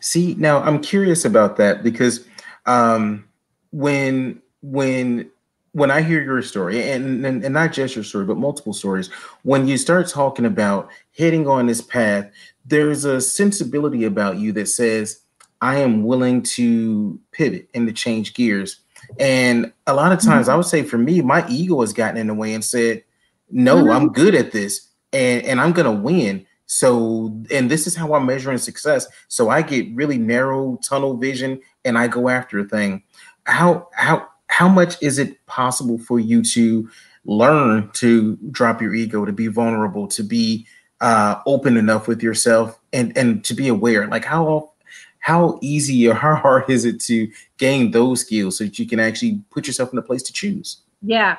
[0.00, 2.26] See, now I'm curious about that because
[2.66, 3.24] um,
[3.72, 5.30] when when
[5.72, 9.08] when I hear your story, and, and, and not just your story, but multiple stories,
[9.42, 12.30] when you start talking about heading on this path,
[12.64, 15.22] there's a sensibility about you that says,
[15.60, 18.82] I am willing to pivot and to change gears.
[19.18, 20.52] And a lot of times, mm-hmm.
[20.52, 23.02] I would say for me, my ego has gotten in the way and said,
[23.50, 23.90] No, mm-hmm.
[23.90, 26.46] I'm good at this and, and I'm to win.
[26.66, 29.06] So, and this is how I'm measuring success.
[29.28, 33.02] So I get really narrow tunnel vision and I go after a thing.
[33.44, 36.88] How how how much is it possible for you to
[37.26, 40.66] learn to drop your ego, to be vulnerable, to be
[41.00, 44.06] uh, open enough with yourself, and and to be aware?
[44.08, 44.72] Like how
[45.18, 49.00] how easy or how hard is it to gain those skills so that you can
[49.00, 50.78] actually put yourself in a place to choose?
[51.02, 51.36] Yeah,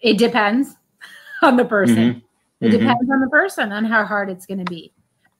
[0.00, 0.74] it depends
[1.42, 1.96] on the person.
[1.96, 2.18] Mm-hmm.
[2.60, 2.78] It mm-hmm.
[2.78, 4.92] depends on the person on how hard it's going to be.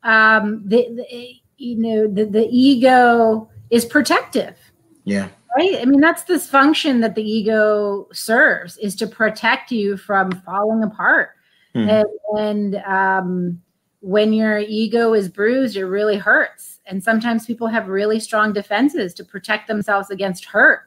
[0.02, 4.56] Um, the, the you know the the ego is protective.
[5.04, 5.28] Yeah.
[5.56, 5.78] Right.
[5.80, 10.85] I mean, that's this function that the ego serves is to protect you from falling
[10.85, 11.30] apart.
[11.74, 11.88] Hmm.
[11.88, 12.06] And,
[12.38, 13.62] and um,
[14.00, 16.80] when your ego is bruised, it really hurts.
[16.87, 20.83] And sometimes people have really strong defenses to protect themselves against hurt.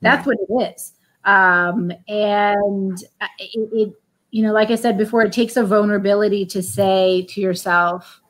[0.00, 0.32] That's yeah.
[0.48, 0.92] what it is.
[1.24, 3.92] Um, and uh, it, it,
[4.36, 8.20] you know, like I said before, it takes a vulnerability to say to yourself,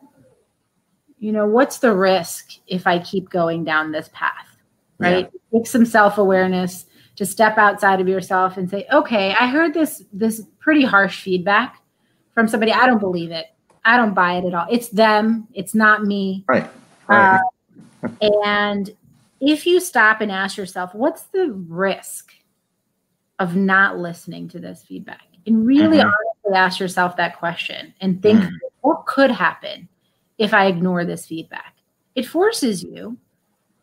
[1.18, 4.46] you know, what's the risk if I keep going down this path?
[4.98, 5.28] right?
[5.52, 5.58] Yeah.
[5.58, 10.42] take some self-awareness to step outside of yourself and say okay i heard this this
[10.58, 11.82] pretty harsh feedback
[12.36, 12.70] from somebody.
[12.70, 13.46] I don't believe it.
[13.84, 14.66] I don't buy it at all.
[14.70, 15.48] It's them.
[15.54, 16.44] It's not me.
[16.46, 16.70] Right,
[17.08, 17.40] right.
[18.02, 18.08] Uh,
[18.44, 18.90] and
[19.40, 22.32] if you stop and ask yourself what's the risk
[23.38, 26.08] of not listening to this feedback and really mm-hmm.
[26.08, 28.50] honestly ask yourself that question and think mm.
[28.80, 29.88] what could happen
[30.38, 31.74] if i ignore this feedback
[32.14, 33.16] it forces you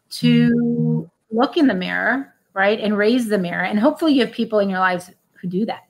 [0.09, 2.79] to look in the mirror, right?
[2.79, 3.63] And raise the mirror.
[3.63, 5.83] And hopefully you have people in your lives who do that.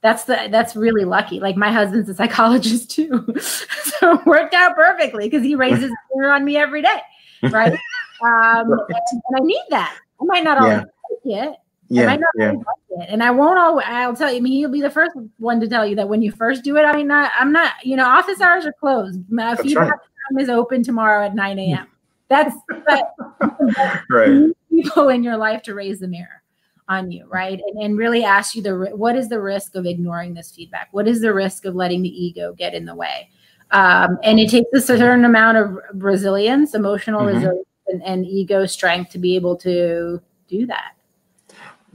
[0.00, 1.40] That's the that's really lucky.
[1.40, 3.26] Like my husband's a psychologist too.
[3.40, 7.00] so it worked out perfectly because he raises the mirror on me every day.
[7.42, 7.78] Right.
[8.20, 8.82] Um and,
[9.28, 9.96] and, I need that.
[10.20, 10.82] I might not always
[11.22, 11.44] yeah.
[11.44, 11.56] like it.
[11.88, 12.52] Yeah, I not yeah.
[12.52, 13.08] like.
[13.08, 15.68] And I won't always I'll tell you, I mean, he'll be the first one to
[15.68, 18.06] tell you that when you first do it, I mean not I'm not, you know,
[18.06, 19.20] office hours are closed.
[19.30, 20.42] My feedback right.
[20.42, 21.86] is open tomorrow at 9 a.m.
[22.28, 22.54] That's
[24.10, 24.50] right.
[24.70, 26.42] People in your life to raise the mirror
[26.88, 27.58] on you, right?
[27.58, 30.88] And, and really ask you the what is the risk of ignoring this feedback?
[30.92, 33.30] What is the risk of letting the ego get in the way?
[33.70, 37.36] Um, and it takes a certain amount of resilience, emotional mm-hmm.
[37.36, 40.92] resilience, and, and ego strength to be able to do that.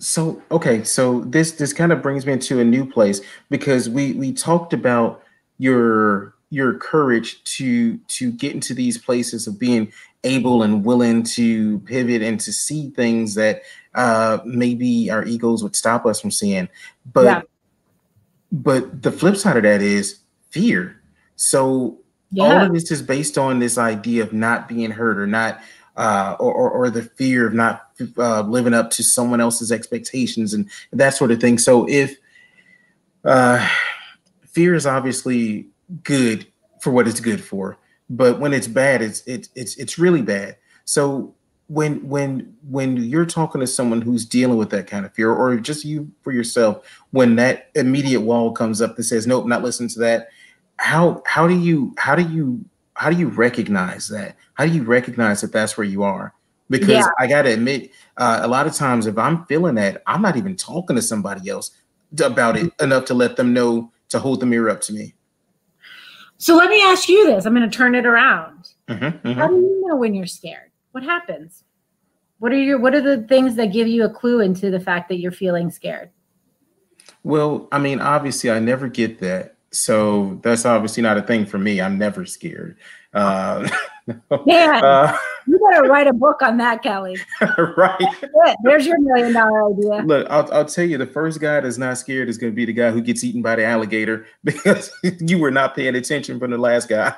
[0.03, 4.11] So okay, so this this kind of brings me into a new place because we
[4.13, 5.23] we talked about
[5.59, 9.93] your your courage to to get into these places of being
[10.25, 13.61] able and willing to pivot and to see things that
[13.95, 16.67] uh, maybe our egos would stop us from seeing.
[17.13, 17.41] But yeah.
[18.51, 21.01] but the flip side of that is fear.
[21.37, 21.97] So
[22.29, 22.43] yeah.
[22.43, 25.61] all of this is based on this idea of not being hurt or not
[25.95, 27.82] uh, or, or, or, the fear of not
[28.17, 31.57] uh, living up to someone else's expectations and that sort of thing.
[31.57, 32.15] So if
[33.25, 33.67] uh,
[34.45, 35.67] fear is obviously
[36.03, 36.47] good
[36.81, 37.77] for what it's good for,
[38.09, 40.57] but when it's bad, it's it's it's really bad.
[40.85, 41.33] So
[41.67, 45.57] when when when you're talking to someone who's dealing with that kind of fear, or
[45.57, 49.89] just you for yourself, when that immediate wall comes up that says, "Nope, not listening
[49.89, 50.29] to that,"
[50.77, 52.63] how how do you how do you
[52.95, 54.35] how do you recognize that?
[54.53, 56.33] How do you recognize that that's where you are?
[56.69, 57.07] Because yeah.
[57.19, 60.37] I got to admit, uh, a lot of times if I'm feeling that, I'm not
[60.37, 61.71] even talking to somebody else
[62.23, 65.13] about it enough to let them know to hold the mirror up to me.
[66.37, 67.45] So let me ask you this.
[67.45, 68.69] I'm going to turn it around.
[68.87, 69.39] Mm-hmm, mm-hmm.
[69.39, 70.71] How do you know when you're scared?
[70.91, 71.63] What happens?
[72.39, 75.07] What are your what are the things that give you a clue into the fact
[75.09, 76.09] that you're feeling scared?
[77.23, 79.55] Well, I mean, obviously I never get that.
[79.71, 81.81] So that's obviously not a thing for me.
[81.81, 82.77] I'm never scared.
[83.13, 83.67] Uh,
[84.45, 85.17] yeah, uh,
[85.47, 87.17] you better write a book on that, Kelly.
[87.77, 88.05] right.
[88.63, 90.03] There's your million dollar idea.
[90.05, 92.65] Look, I'll, I'll tell you, the first guy that's not scared is going to be
[92.65, 96.51] the guy who gets eaten by the alligator because you were not paying attention from
[96.51, 97.15] the last guy.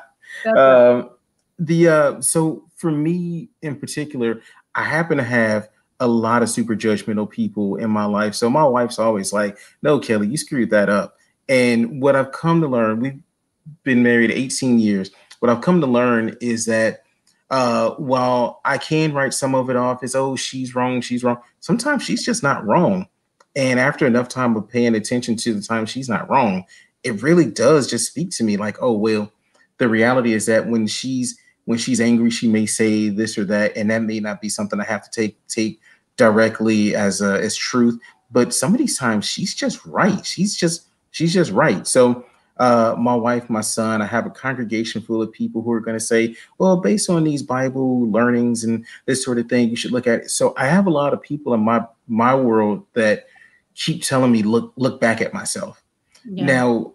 [0.57, 1.11] Um,
[1.59, 4.41] the uh, so for me in particular,
[4.75, 5.69] I happen to have
[5.99, 8.35] a lot of super judgmental people in my life.
[8.35, 11.17] So my wife's always like, "No, Kelly, you screwed that up."
[11.47, 13.19] And what I've come to learn, we've
[13.83, 15.11] been married 18 years.
[15.39, 17.04] What I've come to learn is that
[17.49, 21.37] uh, while I can write some of it off as, "Oh, she's wrong, she's wrong,"
[21.59, 23.07] sometimes she's just not wrong.
[23.55, 26.65] And after enough time of paying attention to the time she's not wrong,
[27.03, 29.31] it really does just speak to me like, "Oh, well."
[29.77, 33.75] The reality is that when she's when she's angry, she may say this or that,
[33.75, 35.81] and that may not be something I have to take take
[36.17, 37.99] directly as a, as truth.
[38.31, 40.25] But some of these times, she's just right.
[40.25, 41.85] She's just she's just right.
[41.85, 42.25] So
[42.57, 45.97] uh, my wife, my son, I have a congregation full of people who are going
[45.97, 49.91] to say, well, based on these Bible learnings and this sort of thing, you should
[49.91, 50.31] look at it.
[50.31, 53.27] So I have a lot of people in my my world that
[53.73, 55.83] keep telling me, look look back at myself.
[56.23, 56.45] Yeah.
[56.45, 56.93] Now,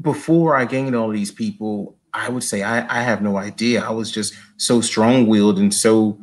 [0.00, 3.84] before I gained all these people, I would say I, I have no idea.
[3.84, 6.18] I was just so strong willed and so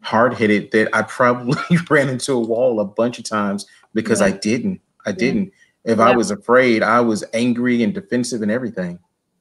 [0.00, 1.56] hard headed that I probably
[1.90, 4.28] ran into a wall a bunch of times because yeah.
[4.28, 4.80] I didn't.
[5.04, 5.52] I didn't.
[5.86, 6.04] If yeah.
[6.04, 8.98] I was afraid, I was angry and defensive and everything.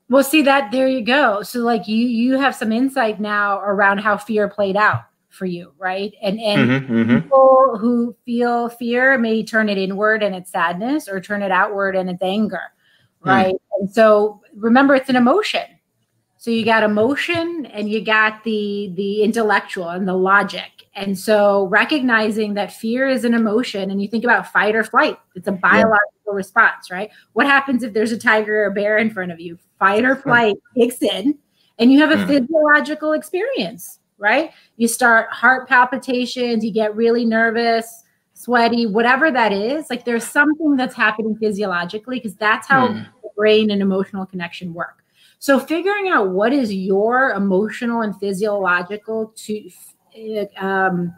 [0.09, 1.41] Well, see that there you go.
[1.41, 5.73] So like you you have some insight now around how fear played out for you,
[5.79, 6.13] right?
[6.21, 7.21] And and mm-hmm, mm-hmm.
[7.21, 11.95] people who feel fear may turn it inward and it's sadness or turn it outward
[11.95, 12.61] and it's anger,
[13.21, 13.29] hmm.
[13.29, 13.55] right?
[13.55, 13.79] Mm.
[13.79, 15.63] And so remember it's an emotion
[16.45, 20.87] so you got emotion and you got the the intellectual and the logic.
[20.93, 25.17] And so recognizing that fear is an emotion and you think about fight or flight,
[25.33, 26.33] it's a biological yeah.
[26.35, 27.09] response, right?
[27.33, 29.57] What happens if there's a tiger or a bear in front of you?
[29.79, 31.35] Fight or flight kicks in
[31.79, 32.27] and you have a mm.
[32.27, 34.51] physiological experience, right?
[34.77, 38.03] You start heart palpitations, you get really nervous,
[38.35, 39.89] sweaty, whatever that is.
[39.89, 43.07] Like there's something that's happening physiologically because that's how mm.
[43.35, 45.01] brain and emotional connection work.
[45.45, 49.69] So figuring out what is your emotional and physiological to
[50.57, 51.15] um,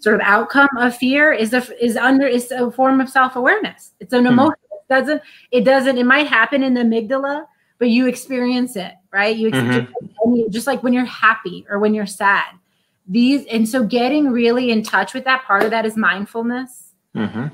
[0.00, 3.92] sort of outcome of fear is a is under is a form of self awareness.
[3.98, 4.32] It's an hmm.
[4.34, 4.58] emotion.
[4.70, 7.46] It doesn't it doesn't it might happen in the amygdala,
[7.78, 9.34] but you experience it right.
[9.34, 10.50] You experience mm-hmm.
[10.50, 12.52] just like when you're happy or when you're sad.
[13.08, 16.92] These and so getting really in touch with that part of that is mindfulness.
[17.16, 17.46] Mm-hmm.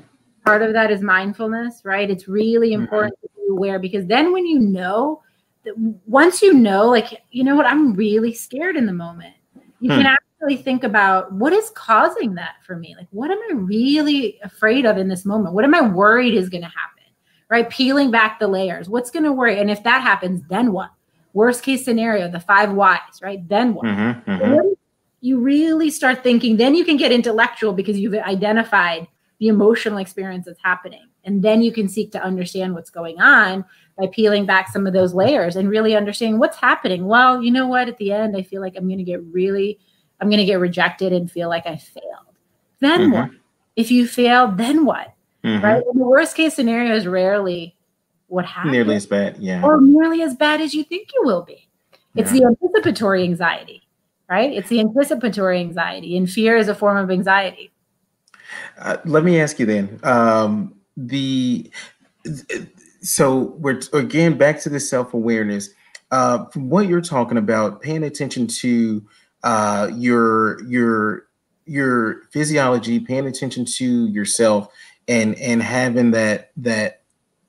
[0.43, 2.11] Part of that is mindfulness, right?
[2.11, 2.81] It's really mm-hmm.
[2.81, 3.27] important mm-hmm.
[3.27, 5.21] to be aware because then when you know
[6.05, 9.33] once you know, like, you know what, I'm really scared in the moment,
[9.79, 9.97] you hmm.
[9.97, 12.95] can actually think about what is causing that for me.
[12.97, 15.55] Like, what am I really afraid of in this moment?
[15.55, 17.03] What am I worried is going to happen?
[17.49, 17.69] Right?
[17.69, 18.89] Peeling back the layers.
[18.89, 19.59] What's going to worry?
[19.59, 20.89] And if that happens, then what?
[21.33, 23.47] Worst case scenario, the five whys, right?
[23.47, 23.85] Then what?
[23.85, 24.67] Mm-hmm, mm-hmm.
[25.21, 29.07] You really start thinking, then you can get intellectual because you've identified
[29.39, 31.07] the emotional experience that's happening.
[31.23, 33.65] And then you can seek to understand what's going on
[33.97, 37.05] by peeling back some of those layers and really understanding what's happening.
[37.05, 37.87] Well, you know what?
[37.87, 39.79] At the end, I feel like I'm going to get really,
[40.19, 42.35] I'm going to get rejected and feel like I failed.
[42.79, 43.11] Then mm-hmm.
[43.11, 43.31] what?
[43.75, 45.13] If you fail, then what?
[45.43, 45.63] Mm-hmm.
[45.63, 45.83] Right?
[45.83, 47.75] And the worst case scenario is rarely
[48.27, 48.71] what happens.
[48.71, 49.63] Nearly as bad, yeah.
[49.63, 51.67] Or nearly as bad as you think you will be.
[52.15, 52.39] It's yeah.
[52.39, 53.83] the anticipatory anxiety,
[54.29, 54.51] right?
[54.51, 57.71] It's the anticipatory anxiety, and fear is a form of anxiety.
[58.79, 59.99] Uh, let me ask you then.
[60.03, 61.71] Um, the
[63.01, 65.69] so we're again back to the self-awareness.
[66.09, 69.03] Uh, from what you're talking about paying attention to
[69.43, 71.27] uh, your your
[71.67, 74.69] your physiology paying attention to yourself
[75.07, 77.01] and and having that that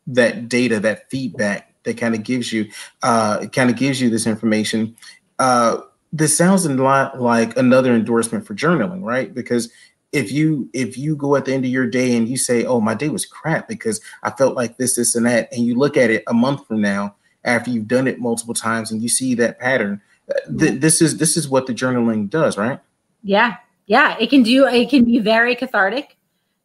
[0.06, 2.68] that data that feedback that kind of gives you
[3.02, 4.96] uh kind of gives you this information.
[5.38, 5.78] Uh
[6.12, 9.34] this sounds a lot like another endorsement for journaling right?
[9.34, 9.70] Because
[10.12, 12.80] if you if you go at the end of your day and you say, "Oh,
[12.80, 15.96] my day was crap because I felt like this, this, and that," and you look
[15.96, 19.34] at it a month from now after you've done it multiple times and you see
[19.34, 20.00] that pattern,
[20.30, 22.80] uh, th- this is this is what the journaling does, right?
[23.22, 23.56] Yeah,
[23.86, 24.66] yeah, it can do.
[24.66, 26.16] It can be very cathartic,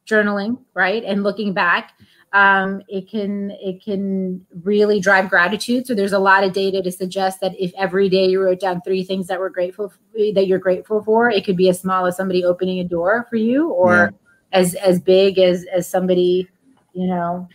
[0.07, 1.93] journaling, right, and looking back
[2.33, 5.85] um, it can it can really drive gratitude.
[5.85, 8.81] So there's a lot of data to suggest that if every day you wrote down
[8.81, 12.07] three things that were grateful for, that you're grateful for, it could be as small
[12.07, 14.09] as somebody opening a door for you, or yeah.
[14.51, 16.49] as as big as as somebody,
[16.93, 17.47] you know,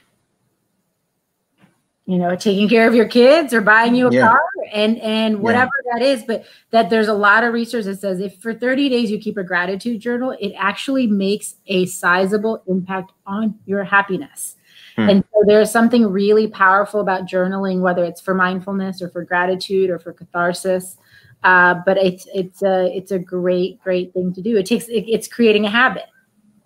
[2.06, 4.28] you know, taking care of your kids or buying you a yeah.
[4.28, 4.40] car
[4.72, 5.98] and and whatever yeah.
[5.98, 6.22] that is.
[6.22, 9.38] But that there's a lot of research that says if for 30 days you keep
[9.38, 14.54] a gratitude journal, it actually makes a sizable impact on your happiness.
[14.98, 15.08] Hmm.
[15.08, 19.90] And so there's something really powerful about journaling, whether it's for mindfulness or for gratitude
[19.90, 20.96] or for catharsis.
[21.44, 24.56] Uh, but it's it's a it's a great great thing to do.
[24.56, 26.06] It takes it, it's creating a habit,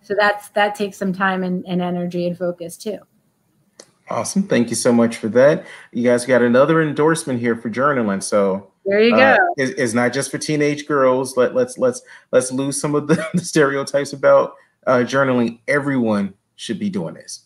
[0.01, 3.01] so that's that takes some time and, and energy and focus too.
[4.09, 5.67] Awesome, thank you so much for that.
[5.93, 9.21] You guys got another endorsement here for journaling, so There you go.
[9.21, 11.37] Uh, it's, it's, not just for teenage girls.
[11.37, 14.55] Let let's let's let's lose some of the, the stereotypes about
[14.87, 15.61] uh, journaling.
[15.69, 17.45] Everyone should be doing this.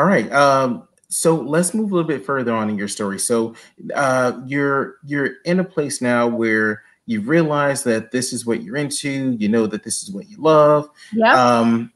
[0.00, 0.32] All right.
[0.32, 3.18] Um, so let's move a little bit further on in your story.
[3.18, 3.54] So
[3.94, 8.78] uh, you're you're in a place now where you realize that this is what you're
[8.78, 9.32] into.
[9.32, 10.88] You know that this is what you love.
[11.12, 11.34] Yeah.
[11.34, 11.92] Um,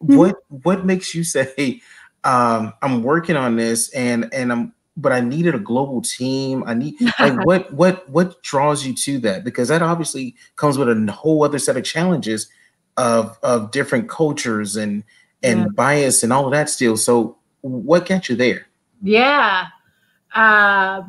[0.00, 1.80] what what makes you say,
[2.24, 6.64] um, I'm working on this and and I'm but I needed a global team.
[6.66, 9.42] I need like what what what draws you to that?
[9.42, 12.50] Because that obviously comes with a whole other set of challenges
[12.98, 15.02] of of different cultures and
[15.42, 15.66] and yeah.
[15.74, 16.96] bias and all of that still.
[16.96, 18.66] So what got you there?
[19.02, 19.66] Yeah.
[20.34, 21.02] Uh,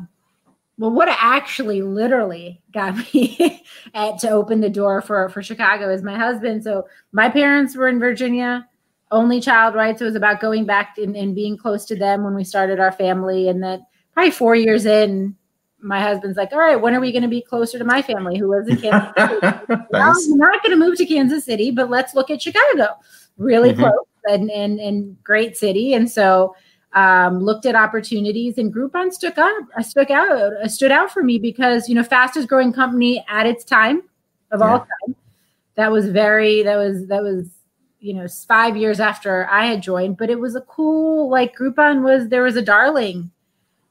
[0.78, 3.64] well, what actually literally got me
[3.94, 6.62] at, to open the door for, for Chicago is my husband.
[6.64, 8.66] So my parents were in Virginia,
[9.10, 9.98] only child, right?
[9.98, 12.78] So it was about going back and, and being close to them when we started
[12.78, 13.48] our family.
[13.48, 15.34] And then probably four years in,
[15.80, 18.36] my husband's like, all right, when are we going to be closer to my family
[18.36, 19.38] who lives in Kansas City?
[19.70, 19.88] nice.
[19.90, 22.96] well, we're not going to move to Kansas City, but let's look at Chicago.
[23.36, 23.82] Really mm-hmm.
[23.82, 25.94] close and, and, and great city.
[25.94, 26.54] And so
[26.92, 31.22] um, looked at opportunities and Groupon stuck up, uh, stuck out, uh, stood out for
[31.22, 34.02] me because, you know, fastest growing company at its time
[34.50, 34.66] of yeah.
[34.66, 35.16] all time.
[35.76, 37.48] That was very, that was, that was,
[38.00, 42.02] you know, five years after I had joined, but it was a cool, like Groupon
[42.02, 43.30] was, there was a darling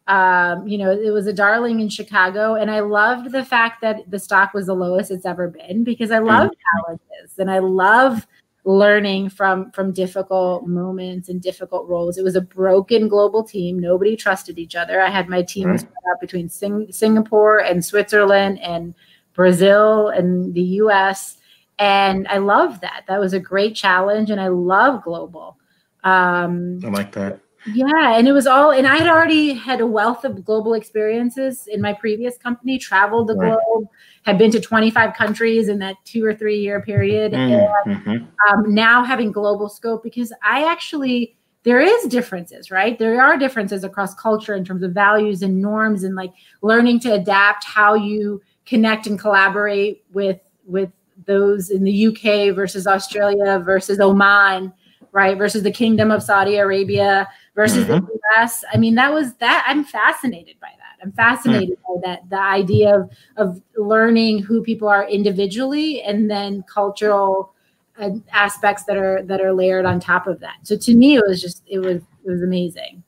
[0.07, 4.09] um, you know, it was a darling in Chicago, and I loved the fact that
[4.09, 6.85] the stock was the lowest it's ever been because I love mm-hmm.
[6.85, 8.25] challenges and I love
[8.68, 12.18] learning from from difficult moments and difficult roles.
[12.18, 13.80] It was a broken global team.
[13.80, 15.01] Nobody trusted each other.
[15.01, 15.80] I had my team right.
[15.80, 18.93] spread out between Sing- Singapore and Switzerland and
[19.34, 21.38] Brazil and the US.
[21.80, 23.05] And I love that.
[23.07, 24.30] That was a great challenge.
[24.32, 25.57] And I love global.
[26.03, 27.39] Um, I like that.
[27.74, 31.68] Yeah, and it was all, and I had already had a wealth of global experiences
[31.68, 33.57] in my previous company, traveled the right.
[33.65, 33.88] globe,
[34.24, 37.34] had been to 25 countries in that two or three year period.
[37.34, 38.53] Mm, and mm-hmm.
[38.53, 42.97] um, now having global scope, because I actually, there is differences, right?
[42.97, 47.13] There are differences across culture in terms of values and norms and like learning to
[47.13, 50.91] adapt how you connect and collaborate with, with
[51.26, 54.72] those in the UK versus Australia versus Oman,
[55.11, 55.38] right?
[55.38, 57.28] Versus the Kingdom of Saudi Arabia
[57.58, 58.05] versus mm-hmm.
[58.05, 58.64] the US.
[58.72, 59.66] I mean, that was that.
[59.68, 61.03] I'm fascinated by that.
[61.03, 62.01] I'm fascinated mm.
[62.01, 62.30] by that.
[62.30, 67.53] The idea of of learning who people are individually and then cultural
[67.99, 70.55] uh, aspects that are that are layered on top of that.
[70.64, 73.03] So to me, it was just it was it was amazing.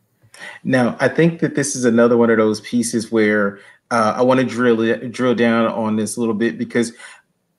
[0.64, 3.60] Now, I think that this is another one of those pieces where
[3.92, 6.94] uh, I want to drill drill down on this a little bit because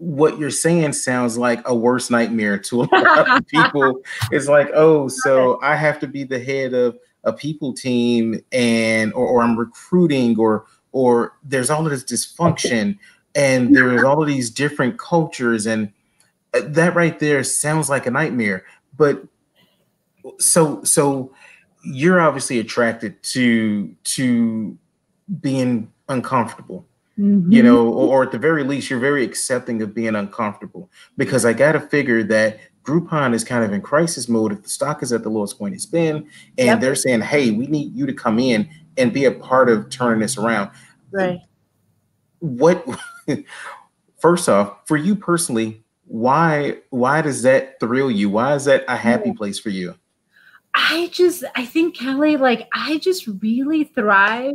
[0.01, 4.01] what you're saying sounds like a worse nightmare to a lot of people.
[4.33, 9.13] It's like, oh, so I have to be the head of a people team and
[9.13, 12.99] or, or I'm recruiting or or there's all of this dysfunction
[13.35, 15.93] and there's all of these different cultures and
[16.55, 18.65] uh, that right there sounds like a nightmare.
[18.97, 19.23] But
[20.39, 21.31] so so
[21.85, 24.79] you're obviously attracted to to
[25.43, 26.87] being uncomfortable
[27.21, 27.53] Mm-hmm.
[27.53, 31.45] You know, or, or, at the very least, you're very accepting of being uncomfortable because
[31.45, 35.03] I got to figure that Groupon is kind of in crisis mode if the stock
[35.03, 36.17] is at the lowest point it's been,
[36.57, 36.81] and yep.
[36.81, 40.21] they're saying, "Hey, we need you to come in and be a part of turning
[40.21, 40.71] this around."
[41.13, 41.41] Right.
[42.39, 42.87] What?
[44.21, 48.31] first off, for you personally, why why does that thrill you?
[48.31, 49.95] Why is that a happy place for you?
[50.75, 54.55] I just I think Kelly, like I just really thrive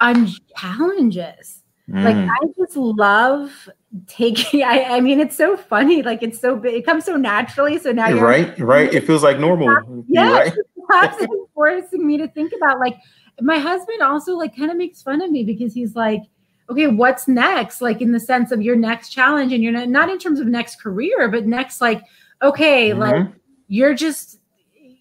[0.00, 1.59] on challenges.
[1.90, 2.04] Mm.
[2.04, 3.68] Like I just love
[4.06, 4.62] taking.
[4.64, 6.02] I, I mean, it's so funny.
[6.02, 6.74] Like it's so big.
[6.74, 7.78] It comes so naturally.
[7.78, 8.56] So now you're right.
[8.58, 8.92] Right.
[8.92, 10.04] It feels like normal.
[10.08, 10.32] Yeah.
[10.32, 10.52] Right.
[10.86, 12.96] Perhaps it's forcing me to think about like
[13.40, 16.22] my husband also like kind of makes fun of me because he's like,
[16.68, 17.80] okay, what's next?
[17.80, 20.46] Like in the sense of your next challenge, and you're not not in terms of
[20.46, 22.02] next career, but next like,
[22.42, 23.00] okay, mm-hmm.
[23.00, 23.26] like
[23.68, 24.39] you're just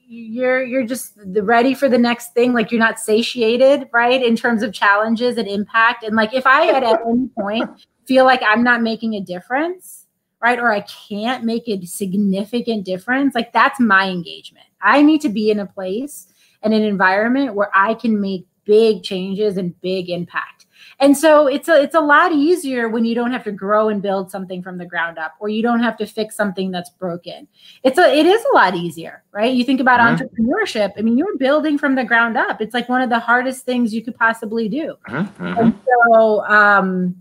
[0.10, 2.54] you're you're just ready for the next thing.
[2.54, 6.04] Like you're not satiated right in terms of challenges and impact.
[6.04, 7.70] And like if i at any point
[8.08, 10.08] feel like i'm not making a difference
[10.42, 14.66] right or i can't make a significant difference like that's my engagement.
[14.82, 16.28] I need to be in a place
[16.64, 20.59] and an environment where i can make big changes and big impact
[21.02, 24.02] and so it's a it's a lot easier when you don't have to grow and
[24.02, 27.48] build something from the ground up or you don't have to fix something that's broken.
[27.84, 29.54] It's a it is a lot easier right?
[29.54, 30.24] You think about mm-hmm.
[30.24, 30.94] entrepreneurship.
[30.98, 32.62] I mean you're building from the ground up.
[32.62, 34.96] It's like one of the hardest things you could possibly do.
[35.08, 35.60] Mm-hmm.
[35.60, 37.16] and so um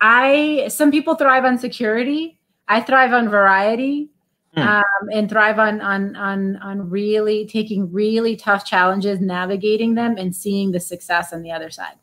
[0.00, 2.38] i some people thrive on security.
[2.66, 4.10] I thrive on variety
[4.54, 4.60] hmm.
[4.60, 10.34] um, and thrive on on on on really taking really tough challenges navigating them and
[10.34, 11.96] seeing the success on the other side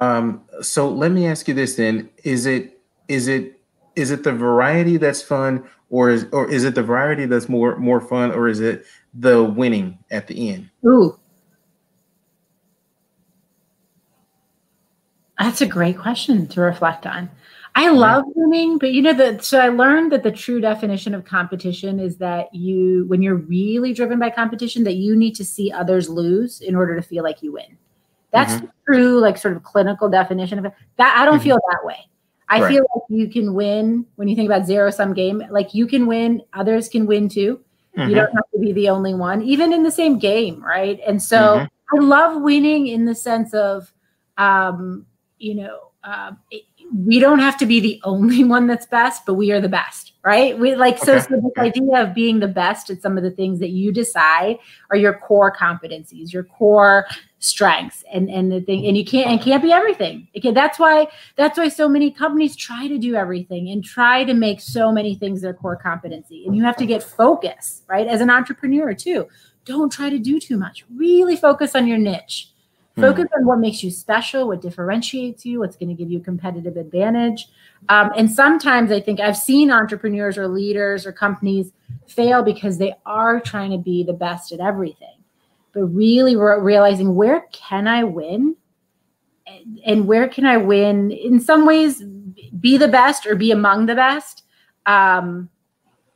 [0.00, 3.60] Um, so let me ask you this then: Is it is it
[3.96, 7.76] is it the variety that's fun, or is or is it the variety that's more
[7.76, 8.84] more fun, or is it
[9.14, 10.70] the winning at the end?
[10.86, 11.18] Ooh,
[15.38, 17.30] that's a great question to reflect on.
[17.74, 21.24] I love winning, but you know that so I learned that the true definition of
[21.24, 25.70] competition is that you when you're really driven by competition that you need to see
[25.70, 27.76] others lose in order to feel like you win.
[28.32, 28.66] That's mm-hmm.
[28.86, 30.72] true like sort of clinical definition of it.
[30.96, 31.44] That I don't mm-hmm.
[31.44, 31.98] feel that way.
[32.48, 32.68] I right.
[32.68, 36.06] feel like you can win when you think about zero sum game, like you can
[36.06, 37.60] win, others can win too.
[37.96, 38.08] Mm-hmm.
[38.08, 41.00] You don't have to be the only one, even in the same game, right?
[41.06, 41.96] And so mm-hmm.
[41.96, 43.92] I love winning in the sense of
[44.36, 45.06] um,
[45.38, 49.34] you know, uh, it, we don't have to be the only one that's best, but
[49.34, 50.58] we are the best, right?
[50.58, 51.26] We like so, okay.
[51.28, 54.58] so this idea of being the best at some of the things that you decide
[54.90, 57.06] are your core competencies, your core
[57.38, 60.28] strengths, and and the thing, and you can't and can't be everything.
[60.36, 64.34] Okay, that's why that's why so many companies try to do everything and try to
[64.34, 68.06] make so many things their core competency, and you have to get focus, right?
[68.06, 69.28] As an entrepreneur too,
[69.64, 70.84] don't try to do too much.
[70.94, 72.50] Really focus on your niche
[72.96, 73.02] Hmm.
[73.02, 76.22] Focus on what makes you special, what differentiates you, what's going to give you a
[76.22, 77.48] competitive advantage.
[77.88, 81.72] Um, and sometimes I think I've seen entrepreneurs or leaders or companies
[82.06, 85.16] fail because they are trying to be the best at everything.
[85.72, 88.56] But really re- realizing where can I win?
[89.46, 91.12] And, and where can I win?
[91.12, 92.02] In some ways,
[92.60, 94.44] be the best or be among the best.
[94.86, 95.48] Um,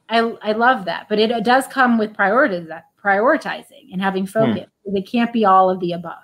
[0.08, 1.08] I, I love that.
[1.08, 2.68] But it, it does come with priorities,
[3.02, 4.30] prioritizing and having hmm.
[4.32, 4.66] focus.
[4.88, 4.96] Hmm.
[4.96, 6.23] It can't be all of the above.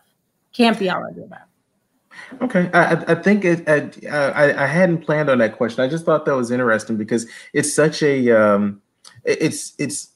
[0.52, 1.38] Can't be all above.
[2.42, 5.82] Okay, I, I think it, I, I hadn't planned on that question.
[5.82, 8.80] I just thought that was interesting because it's such a um,
[9.24, 10.10] it's it's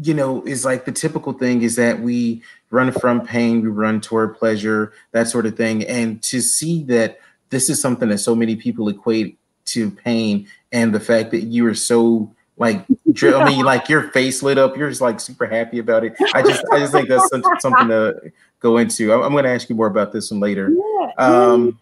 [0.00, 4.00] you know is like the typical thing is that we run from pain, we run
[4.00, 7.18] toward pleasure, that sort of thing, and to see that
[7.50, 11.66] this is something that so many people equate to pain, and the fact that you
[11.66, 12.84] are so like
[13.22, 14.76] I mean, like your face lit up.
[14.76, 16.14] You're just like super happy about it.
[16.34, 17.28] I just, I just think that's
[17.60, 18.32] something to
[18.62, 19.12] go into.
[19.12, 20.70] I'm, going to ask you more about this one later.
[20.70, 21.10] Yeah.
[21.18, 21.80] Um,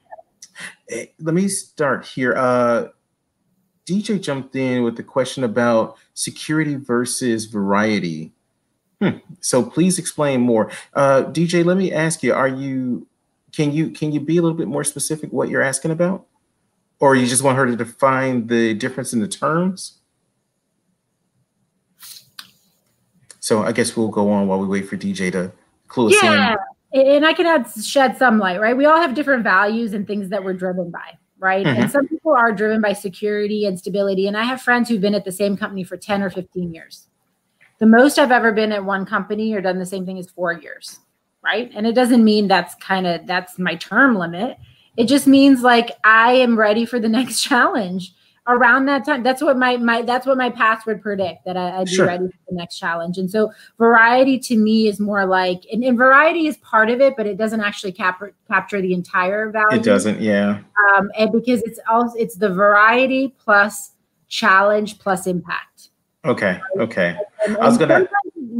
[0.90, 2.34] eh, let me start here.
[2.36, 2.88] Uh,
[3.86, 8.32] DJ jumped in with the question about security versus variety.
[9.00, 9.18] Hmm.
[9.40, 10.70] So please explain more.
[10.94, 13.06] Uh, DJ, let me ask you: Are you
[13.52, 16.26] can you can you be a little bit more specific what you're asking about,
[16.98, 19.98] or you just want her to define the difference in the terms?
[23.40, 25.50] So I guess we'll go on while we wait for DJ to
[25.88, 26.52] clue us yeah.
[26.52, 26.58] in.
[26.92, 28.76] And I can add shed some light, right?
[28.76, 31.64] We all have different values and things that we're driven by, right?
[31.64, 31.82] Mm-hmm.
[31.82, 34.26] And some people are driven by security and stability.
[34.26, 37.06] And I have friends who've been at the same company for 10 or 15 years.
[37.78, 40.52] The most I've ever been at one company or done the same thing is four
[40.52, 40.98] years,
[41.42, 41.70] right?
[41.74, 44.58] And it doesn't mean that's kind of that's my term limit.
[44.96, 48.12] It just means like I am ready for the next challenge
[48.48, 51.78] around that time that's what my my that's what my past would predict that I,
[51.78, 52.06] would be sure.
[52.06, 53.18] ready for the next challenge.
[53.18, 57.14] And so variety to me is more like and, and variety is part of it
[57.16, 59.78] but it doesn't actually cap- capture the entire value.
[59.78, 60.60] It doesn't yeah.
[60.94, 63.92] Um and because it's also it's the variety plus
[64.28, 65.89] challenge plus impact
[66.24, 67.16] okay okay
[67.46, 68.06] and, and i was gonna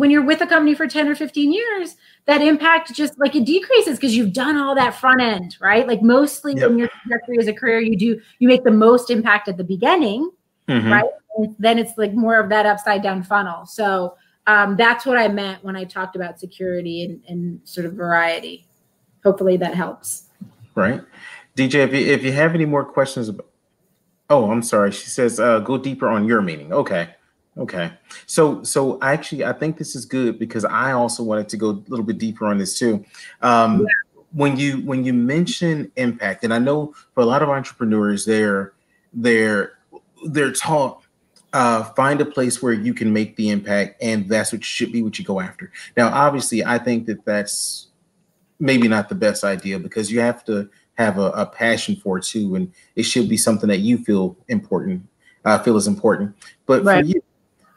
[0.00, 1.96] when you're with a company for 10 or 15 years
[2.26, 5.86] that impact just like it decreases because you've done all that front end, right?
[5.86, 6.70] Like mostly yep.
[6.70, 9.64] in your trajectory as a career, you do you make the most impact at the
[9.64, 10.30] beginning,
[10.68, 10.90] mm-hmm.
[10.90, 11.10] right?
[11.36, 13.66] And then it's like more of that upside down funnel.
[13.66, 17.94] So um, that's what I meant when I talked about security and, and sort of
[17.94, 18.66] variety.
[19.22, 20.28] Hopefully that helps.
[20.74, 21.02] Right.
[21.56, 23.48] DJ, if you, if you have any more questions about,
[24.30, 24.92] oh, I'm sorry.
[24.92, 26.72] She says, uh, go deeper on your meaning.
[26.72, 27.10] Okay.
[27.58, 27.92] Okay.
[28.26, 31.82] So so actually I think this is good because I also wanted to go a
[31.88, 33.04] little bit deeper on this too.
[33.42, 33.86] Um, yeah.
[34.32, 38.72] when you when you mention impact, and I know for a lot of entrepreneurs, they're
[39.12, 39.72] they're
[40.26, 41.02] they're taught
[41.52, 45.02] uh, find a place where you can make the impact, and that's what should be
[45.02, 45.72] what you go after.
[45.96, 47.88] Now, obviously, I think that that's
[48.58, 52.24] maybe not the best idea because you have to have a, a passion for it
[52.24, 55.02] too, and it should be something that you feel important,
[55.44, 56.36] uh, feel is important.
[56.66, 57.04] But right.
[57.04, 57.22] for you,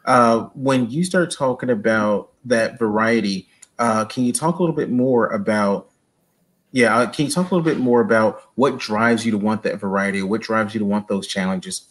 [0.04, 3.48] uh, when you start talking about that variety,
[3.78, 5.90] uh, can you talk a little bit more about?
[6.72, 9.62] Yeah, uh, can you talk a little bit more about what drives you to want
[9.62, 11.88] that variety, or what drives you to want those challenges?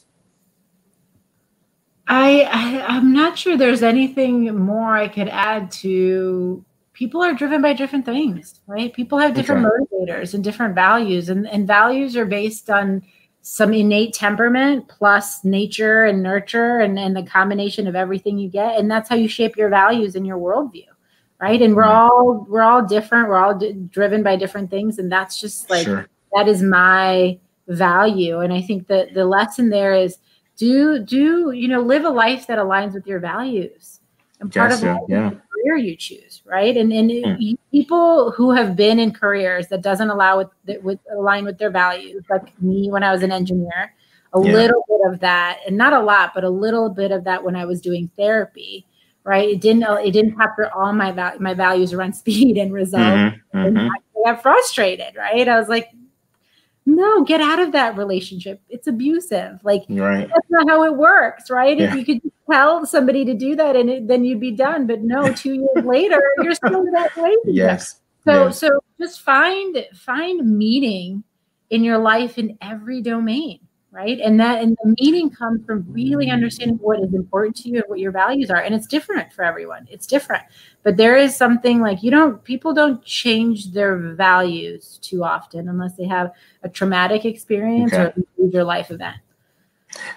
[2.07, 7.61] I, I I'm not sure there's anything more I could add to people are driven
[7.61, 8.93] by different things, right?
[8.93, 9.75] People have different okay.
[9.75, 13.01] motivators and different values, and, and values are based on
[13.43, 18.79] some innate temperament plus nature and nurture and, and the combination of everything you get
[18.79, 20.87] and that's how you shape your values and your worldview
[21.39, 21.91] right and we're mm-hmm.
[21.91, 25.85] all we're all different we're all d- driven by different things and that's just like
[25.85, 26.07] sure.
[26.33, 27.37] that is my
[27.67, 28.39] value.
[28.39, 30.17] And I think that the lesson there is
[30.55, 33.92] do do you know live a life that aligns with your values.
[34.43, 35.29] And part of yeah.
[35.29, 36.75] the career you choose, right?
[36.75, 37.57] And and mm.
[37.71, 41.71] people who have been in careers that doesn't allow with that with align with their
[41.71, 43.93] values, like me when I was an engineer,
[44.33, 44.53] a yeah.
[44.53, 47.55] little bit of that, and not a lot, but a little bit of that when
[47.55, 48.85] I was doing therapy
[49.25, 49.51] right?
[49.51, 53.01] It didn't it didn't capture all my val- my values around speed and result.
[53.01, 53.77] Mm-hmm, mm-hmm.
[53.77, 55.47] And I got frustrated, right?
[55.47, 55.87] I was like,
[56.85, 58.61] no, get out of that relationship.
[58.69, 59.59] It's abusive.
[59.63, 60.27] Like right.
[60.27, 61.77] that's not how it works, right?
[61.77, 61.89] Yeah.
[61.89, 64.87] If you could tell somebody to do that and it, then you'd be done.
[64.87, 67.55] But no, two years later, you're still in that relationship.
[67.55, 67.99] Yes.
[68.25, 68.59] So yes.
[68.59, 68.69] so
[68.99, 71.23] just find find meaning
[71.69, 73.59] in your life in every domain
[73.93, 77.75] right and that and the meaning comes from really understanding what is important to you
[77.75, 80.43] and what your values are and it's different for everyone it's different
[80.81, 85.95] but there is something like you don't people don't change their values too often unless
[85.95, 86.31] they have
[86.63, 88.03] a traumatic experience okay.
[88.03, 89.17] or a major life event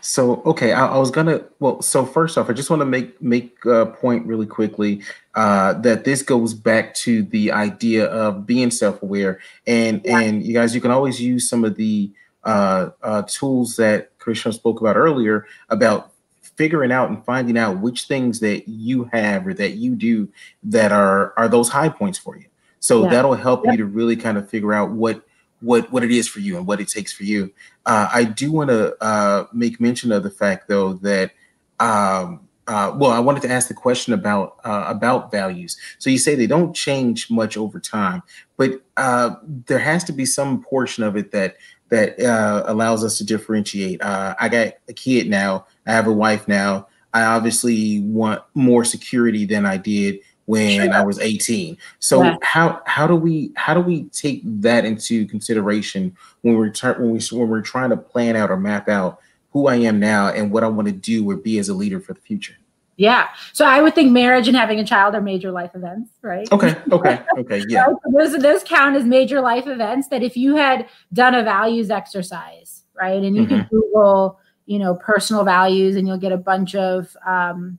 [0.01, 1.43] so okay, I, I, was gonna.
[1.61, 5.03] Well, so first off, I just want to make make a point really quickly
[5.35, 10.21] uh, that this goes back to the idea of being self aware, and yeah.
[10.21, 12.11] and you guys, you can always use some of the
[12.47, 18.05] uh, uh, tools that Karishma spoke about earlier about figuring out and finding out which
[18.05, 20.29] things that you have or that you do
[20.63, 22.47] that are are those high points for you.
[22.81, 23.11] So yeah.
[23.11, 23.73] that'll help yep.
[23.73, 25.23] you to really kind of figure out what
[25.61, 27.53] what what it is for you and what it takes for you.
[27.85, 31.33] Uh, I do want to uh, make mention of the fact though that
[31.81, 35.77] um, uh, well, I wanted to ask the question about uh, about values.
[35.99, 38.23] So you say they don't change much over time,
[38.57, 39.37] but uh,
[39.67, 41.57] there has to be some portion of it that
[41.89, 44.03] that uh, allows us to differentiate.
[44.03, 45.67] Uh, I got a kid now.
[45.87, 46.89] I have a wife now.
[47.15, 50.93] I obviously want more security than I did when sure.
[50.93, 51.77] I was 18.
[51.99, 52.37] So yeah.
[52.43, 57.11] how how do we how do we take that into consideration when we're tar- when
[57.11, 59.21] we when we're trying to plan out or map out
[59.53, 62.01] who I am now and what I want to do or be as a leader
[62.01, 62.57] for the future?
[62.97, 63.29] Yeah.
[63.53, 66.51] So I would think marriage and having a child are major life events, right?
[66.51, 66.75] Okay.
[66.91, 67.21] Okay.
[67.39, 67.63] Okay.
[67.69, 67.87] Yeah.
[67.87, 71.91] so those those count as major life events that if you had done a values
[71.91, 73.23] exercise, right?
[73.23, 73.57] And you mm-hmm.
[73.57, 77.79] can Google, you know, personal values and you'll get a bunch of um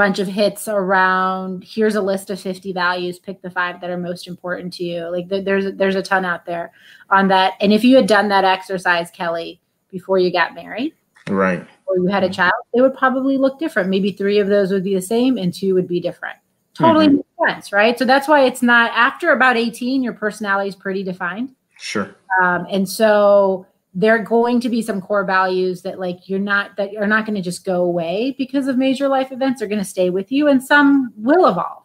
[0.00, 3.98] bunch of hits around here's a list of 50 values pick the five that are
[3.98, 6.72] most important to you like there's there's a ton out there
[7.10, 9.60] on that and if you had done that exercise kelly
[9.90, 10.94] before you got married
[11.28, 11.66] right
[11.96, 13.88] you had a child, they would probably look different.
[13.88, 16.36] Maybe three of those would be the same and two would be different.
[16.74, 17.16] Totally mm-hmm.
[17.16, 17.98] makes sense, right?
[17.98, 21.54] So that's why it's not after about 18, your personality is pretty defined.
[21.78, 22.14] Sure.
[22.42, 26.76] Um, and so there are going to be some core values that like you're not
[26.76, 29.80] that are not going to just go away because of major life events are going
[29.80, 31.84] to stay with you and some will evolve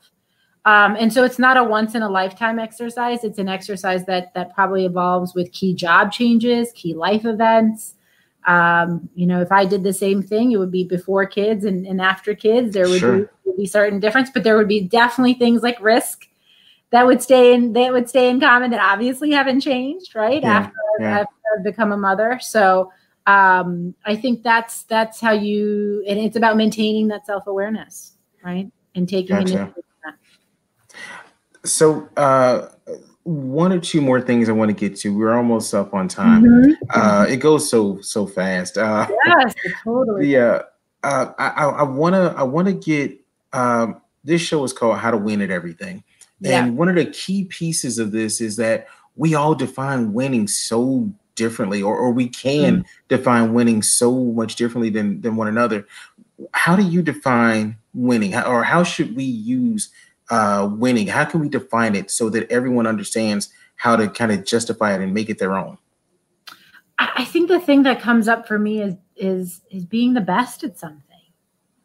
[0.66, 4.34] um, and so it's not a once in a lifetime exercise it's an exercise that
[4.36, 7.96] that probably evolves with key job changes key life events
[8.46, 11.86] um, you know, if I did the same thing, it would be before kids and,
[11.86, 12.74] and after kids.
[12.74, 13.18] There would, sure.
[13.20, 16.28] be, would be certain difference, but there would be definitely things like risk
[16.92, 20.42] that would stay in that would stay in common that obviously haven't changed, right?
[20.42, 21.20] Yeah, after, yeah.
[21.20, 22.40] after I've become a mother.
[22.42, 22.92] So
[23.28, 28.72] um, I think that's that's how you and it's about maintaining that self awareness, right?
[28.94, 29.74] And taking gotcha.
[31.66, 32.70] So uh
[33.26, 35.16] one or two more things I want to get to.
[35.16, 36.44] We're almost up on time.
[36.44, 36.72] Mm-hmm.
[36.94, 38.78] Uh, it goes so so fast.
[38.78, 40.32] Uh, yes, totally.
[40.32, 40.62] Yeah,
[41.04, 43.20] uh, I, I wanna I wanna get.
[43.52, 46.04] Um, this show is called How to Win at Everything,
[46.40, 46.64] yeah.
[46.64, 51.12] and one of the key pieces of this is that we all define winning so
[51.36, 52.86] differently, or, or we can mm.
[53.08, 55.88] define winning so much differently than than one another.
[56.52, 59.90] How do you define winning, or how should we use
[60.30, 61.08] uh, winning?
[61.08, 65.02] How can we define it so that everyone understands how to kind of justify it
[65.02, 65.78] and make it their own?
[66.98, 70.64] I think the thing that comes up for me is is is being the best
[70.64, 71.02] at something.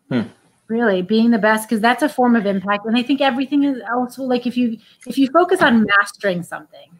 [0.09, 0.23] Hmm.
[0.69, 3.83] Really, being the best because that's a form of impact, and I think everything is
[3.93, 6.91] also like if you if you focus on mastering something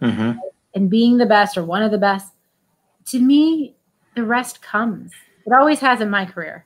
[0.00, 0.38] mm-hmm.
[0.74, 2.32] and being the best or one of the best,
[3.06, 3.74] to me,
[4.14, 5.12] the rest comes.
[5.46, 6.64] It always has in my career.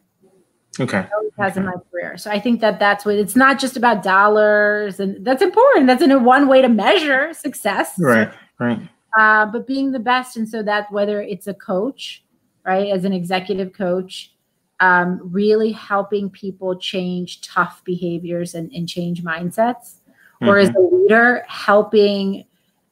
[0.81, 1.07] Okay.
[1.39, 1.61] Has okay.
[1.61, 2.17] in my career.
[2.17, 5.87] So I think that that's what it's not just about dollars, and that's important.
[5.87, 7.95] That's in a one way to measure success.
[7.99, 8.33] Right.
[8.59, 8.81] Right.
[9.19, 12.25] Uh, but being the best, and so that whether it's a coach,
[12.65, 14.33] right, as an executive coach,
[14.81, 19.97] um, really helping people change tough behaviors and, and change mindsets,
[20.41, 20.49] mm-hmm.
[20.49, 20.95] or as mm-hmm.
[20.95, 22.45] a leader, helping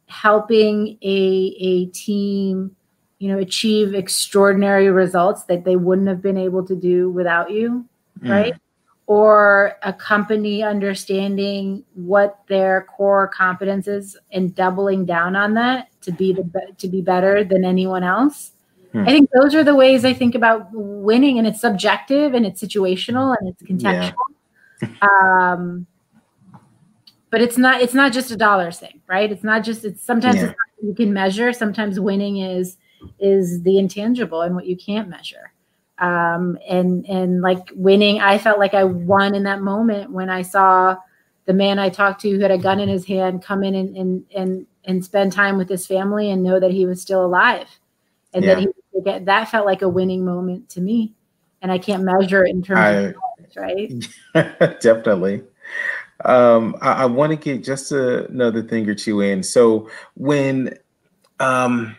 [0.06, 2.76] helping a a team
[3.20, 7.86] you know achieve extraordinary results that they wouldn't have been able to do without you
[8.20, 8.30] mm.
[8.30, 8.54] right
[9.10, 16.12] or a company understanding what their core competence is and doubling down on that to
[16.12, 16.48] be the
[16.78, 18.52] to be better than anyone else.
[18.92, 19.00] Hmm.
[19.00, 22.62] I think those are the ways I think about winning, and it's subjective and it's
[22.62, 24.14] situational and it's contextual.
[24.80, 24.88] Yeah.
[25.52, 25.88] um,
[27.30, 29.32] but it's not it's not just a dollars thing, right?
[29.32, 30.50] It's not just it's sometimes yeah.
[30.50, 30.54] it's
[30.84, 31.52] you can measure.
[31.52, 32.76] Sometimes winning is
[33.18, 35.53] is the intangible and what you can't measure.
[35.98, 40.40] Um, and and like winning i felt like i won in that moment when i
[40.40, 40.96] saw
[41.44, 43.94] the man i talked to who had a gun in his hand come in and
[43.94, 47.68] and and, and spend time with his family and know that he was still alive.
[48.32, 48.55] And yeah.
[48.55, 48.68] that he
[49.05, 51.12] get that felt like a winning moment to me.
[51.62, 53.14] And i can't measure it in terms I, of
[53.57, 53.92] right?
[54.80, 55.42] Definitely.
[56.24, 59.42] Um, I, I want to get just another thing or two in.
[59.42, 60.78] So when
[61.38, 61.96] um,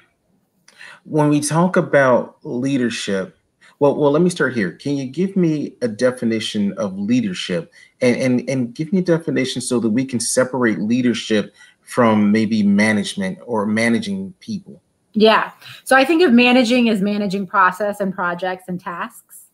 [1.04, 3.38] when we talk about leadership,
[3.80, 4.74] well, well, let me start here.
[4.74, 9.62] Can you give me a definition of leadership and, and, and give me a definition
[9.62, 14.82] so that we can separate leadership from maybe management or managing people?
[15.14, 15.52] Yeah.
[15.84, 19.46] So I think of managing as managing process and projects and tasks.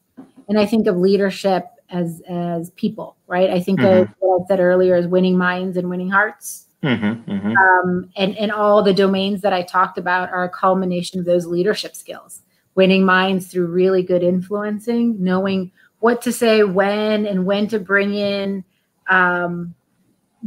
[0.49, 3.49] And I think of leadership as as people, right?
[3.49, 4.03] I think mm-hmm.
[4.03, 6.66] of what I said earlier as winning minds and winning hearts.
[6.87, 7.57] Mm-hmm, mm-hmm.
[7.57, 11.45] Um, and, and all the domains that I talked about are a culmination of those
[11.45, 12.41] leadership skills.
[12.75, 18.13] Winning minds through really good influencing, knowing what to say when and when to bring
[18.13, 18.63] in
[19.09, 19.73] um,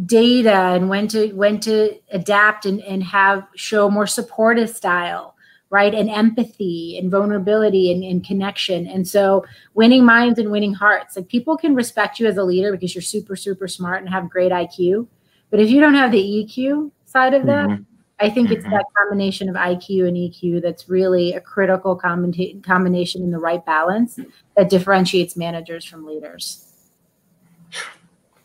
[0.07, 5.35] data and when to when to adapt and, and have show more supportive style
[5.71, 5.95] right?
[5.95, 8.89] And empathy and vulnerability and, and connection.
[8.89, 12.73] And so winning minds and winning hearts like people can respect you as a leader
[12.73, 15.07] because you're super super smart and have great iq
[15.51, 17.83] but if you don't have the eq side of that mm-hmm.
[18.21, 18.75] I think it's mm-hmm.
[18.75, 23.65] that combination of IQ and EQ that's really a critical combina- combination in the right
[23.65, 24.21] balance
[24.57, 26.71] that differentiates managers from leaders.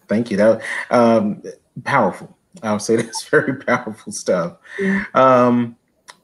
[0.08, 0.38] Thank you.
[0.38, 1.44] That um,
[1.84, 2.38] powerful.
[2.64, 4.58] I'll say that's very powerful stuff.
[4.80, 5.06] Yeah.
[5.14, 5.76] Um,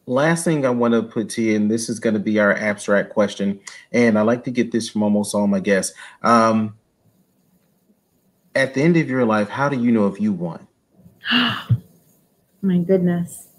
[0.06, 2.54] last thing I want to put to you, and this is going to be our
[2.56, 3.60] abstract question,
[3.92, 5.96] and I like to get this from almost all my guests.
[6.24, 6.78] Um,
[8.56, 10.68] at the end of your life, how do you know if you won?
[11.32, 11.68] Oh
[12.62, 13.50] my goodness.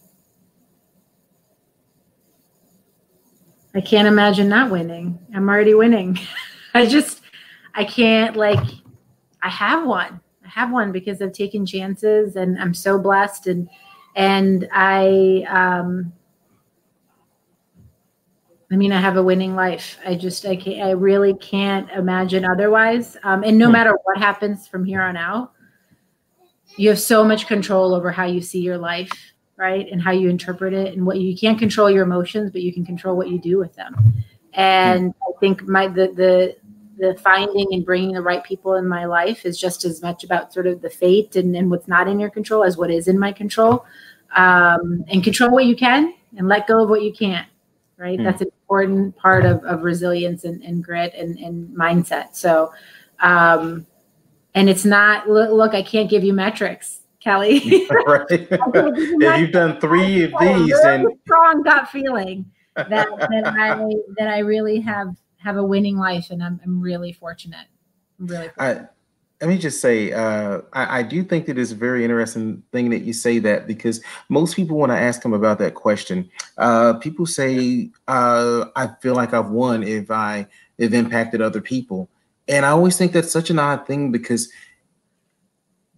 [3.74, 5.18] I can't imagine not winning.
[5.34, 6.18] I'm already winning.
[6.74, 7.22] I just,
[7.74, 8.62] I can't like,
[9.42, 10.20] I have won.
[10.44, 13.68] I have won because I've taken chances and I'm so blessed and,
[14.14, 16.12] and I, um,
[18.70, 19.98] I mean, I have a winning life.
[20.04, 23.18] I just, I can't, I really can't imagine otherwise.
[23.22, 23.72] Um, and no hmm.
[23.72, 25.52] matter what happens from here on out,
[26.76, 29.10] you have so much control over how you see your life
[29.58, 29.86] right?
[29.92, 32.72] And how you interpret it and what you, you can't control your emotions but you
[32.72, 34.14] can control what you do with them.
[34.54, 36.56] And i think my the the
[36.98, 40.52] the finding and bringing the right people in my life is just as much about
[40.52, 43.18] sort of the fate and, and what's not in your control as what is in
[43.18, 43.86] my control.
[44.36, 47.46] Um, and control what you can and let go of what you can't
[48.02, 48.18] right?
[48.18, 48.24] Mm.
[48.24, 52.34] that's an important part of, of resilience and, and grit and, and mindset.
[52.34, 52.72] So
[53.20, 53.86] um,
[54.54, 59.80] and it's not look, look i can't give you metrics kelly right if you've done
[59.80, 62.44] three of these and strong gut feeling
[62.74, 63.76] that, that i
[64.16, 67.66] that i really have have a winning life and i'm, I'm really fortunate
[68.18, 68.88] i'm really fortunate.
[68.88, 68.88] I,
[69.42, 72.90] let me just say, uh, I, I, do think that it's a very interesting thing
[72.90, 76.92] that you say that because most people, when I ask them about that question, uh,
[76.94, 80.46] people say, uh, I feel like I've won if I
[80.78, 82.08] have impacted other people.
[82.48, 84.50] And I always think that's such an odd thing because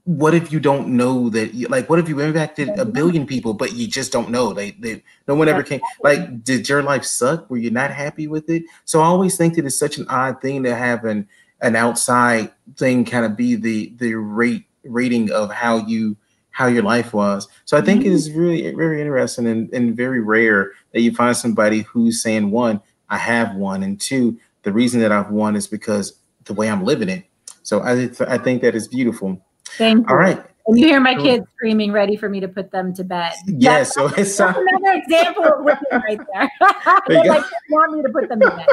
[0.05, 3.55] what if you don't know that you, like what if you impacted a billion people
[3.55, 4.53] but you just don't know?
[4.53, 7.49] They they no one ever came like did your life suck?
[7.49, 8.64] Were you not happy with it?
[8.84, 11.26] So i always think that it's such an odd thing to have an
[11.62, 16.16] an outside thing kind of be the the rate rating of how you
[16.51, 17.49] how your life was.
[17.64, 18.11] So i think mm-hmm.
[18.11, 22.51] it is really very interesting and, and very rare that you find somebody who's saying
[22.51, 26.68] one i have won and two the reason that i've won is because the way
[26.68, 27.24] I'm living it.
[27.62, 29.40] So I, I think that is beautiful.
[29.76, 30.11] Thank you.
[30.11, 30.42] All right.
[30.66, 33.34] And you hear my kids screaming, ready for me to put them to bed.
[33.47, 36.51] Yeah, so it's uh, another example of winning right there.
[37.09, 38.66] they like, want me to put them to bed.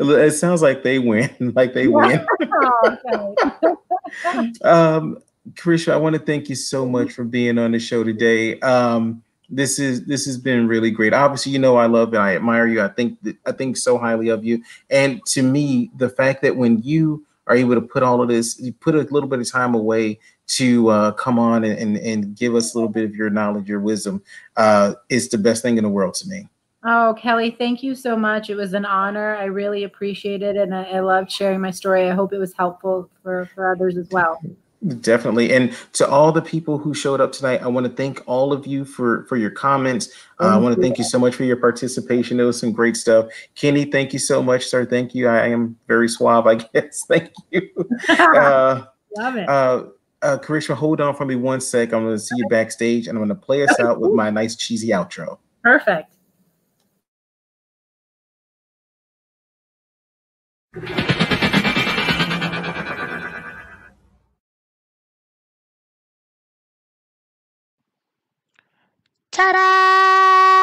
[0.00, 2.24] It sounds like they win, like they win.
[2.42, 3.76] oh,
[4.64, 5.18] um,
[5.52, 8.58] Karishma, I want to thank you so much for being on the show today.
[8.60, 11.12] Um, this is this has been really great.
[11.12, 12.82] Obviously, you know I love and I admire you.
[12.82, 14.62] I think that, I think so highly of you.
[14.90, 18.60] And to me, the fact that when you are able to put all of this,
[18.60, 20.18] you put a little bit of time away
[20.48, 23.68] to uh, come on and, and, and give us a little bit of your knowledge,
[23.68, 24.22] your wisdom,
[24.56, 26.48] uh, is the best thing in the world to me.
[26.84, 28.50] Oh, Kelly, thank you so much.
[28.50, 29.34] It was an honor.
[29.36, 30.56] I really appreciate it.
[30.56, 32.08] And I, I loved sharing my story.
[32.08, 34.40] I hope it was helpful for, for others as well.
[35.00, 35.52] Definitely.
[35.52, 38.64] And to all the people who showed up tonight, I want to thank all of
[38.64, 40.08] you for for your comments.
[40.38, 42.38] Uh, I want to thank you so much for your participation.
[42.38, 43.26] It was some great stuff.
[43.56, 44.86] Kenny, thank you so much, sir.
[44.86, 45.26] Thank you.
[45.26, 47.04] I am very suave, I guess.
[47.06, 47.68] Thank you.
[48.18, 48.84] Uh,
[49.16, 49.48] Love it.
[49.48, 49.84] Uh,
[50.22, 51.92] uh, Karishma, hold on for me one sec.
[51.92, 54.30] I'm going to see you backstage and I'm going to play us out with my
[54.30, 55.38] nice cheesy outro.
[55.62, 56.14] Perfect.
[69.38, 70.47] チャラー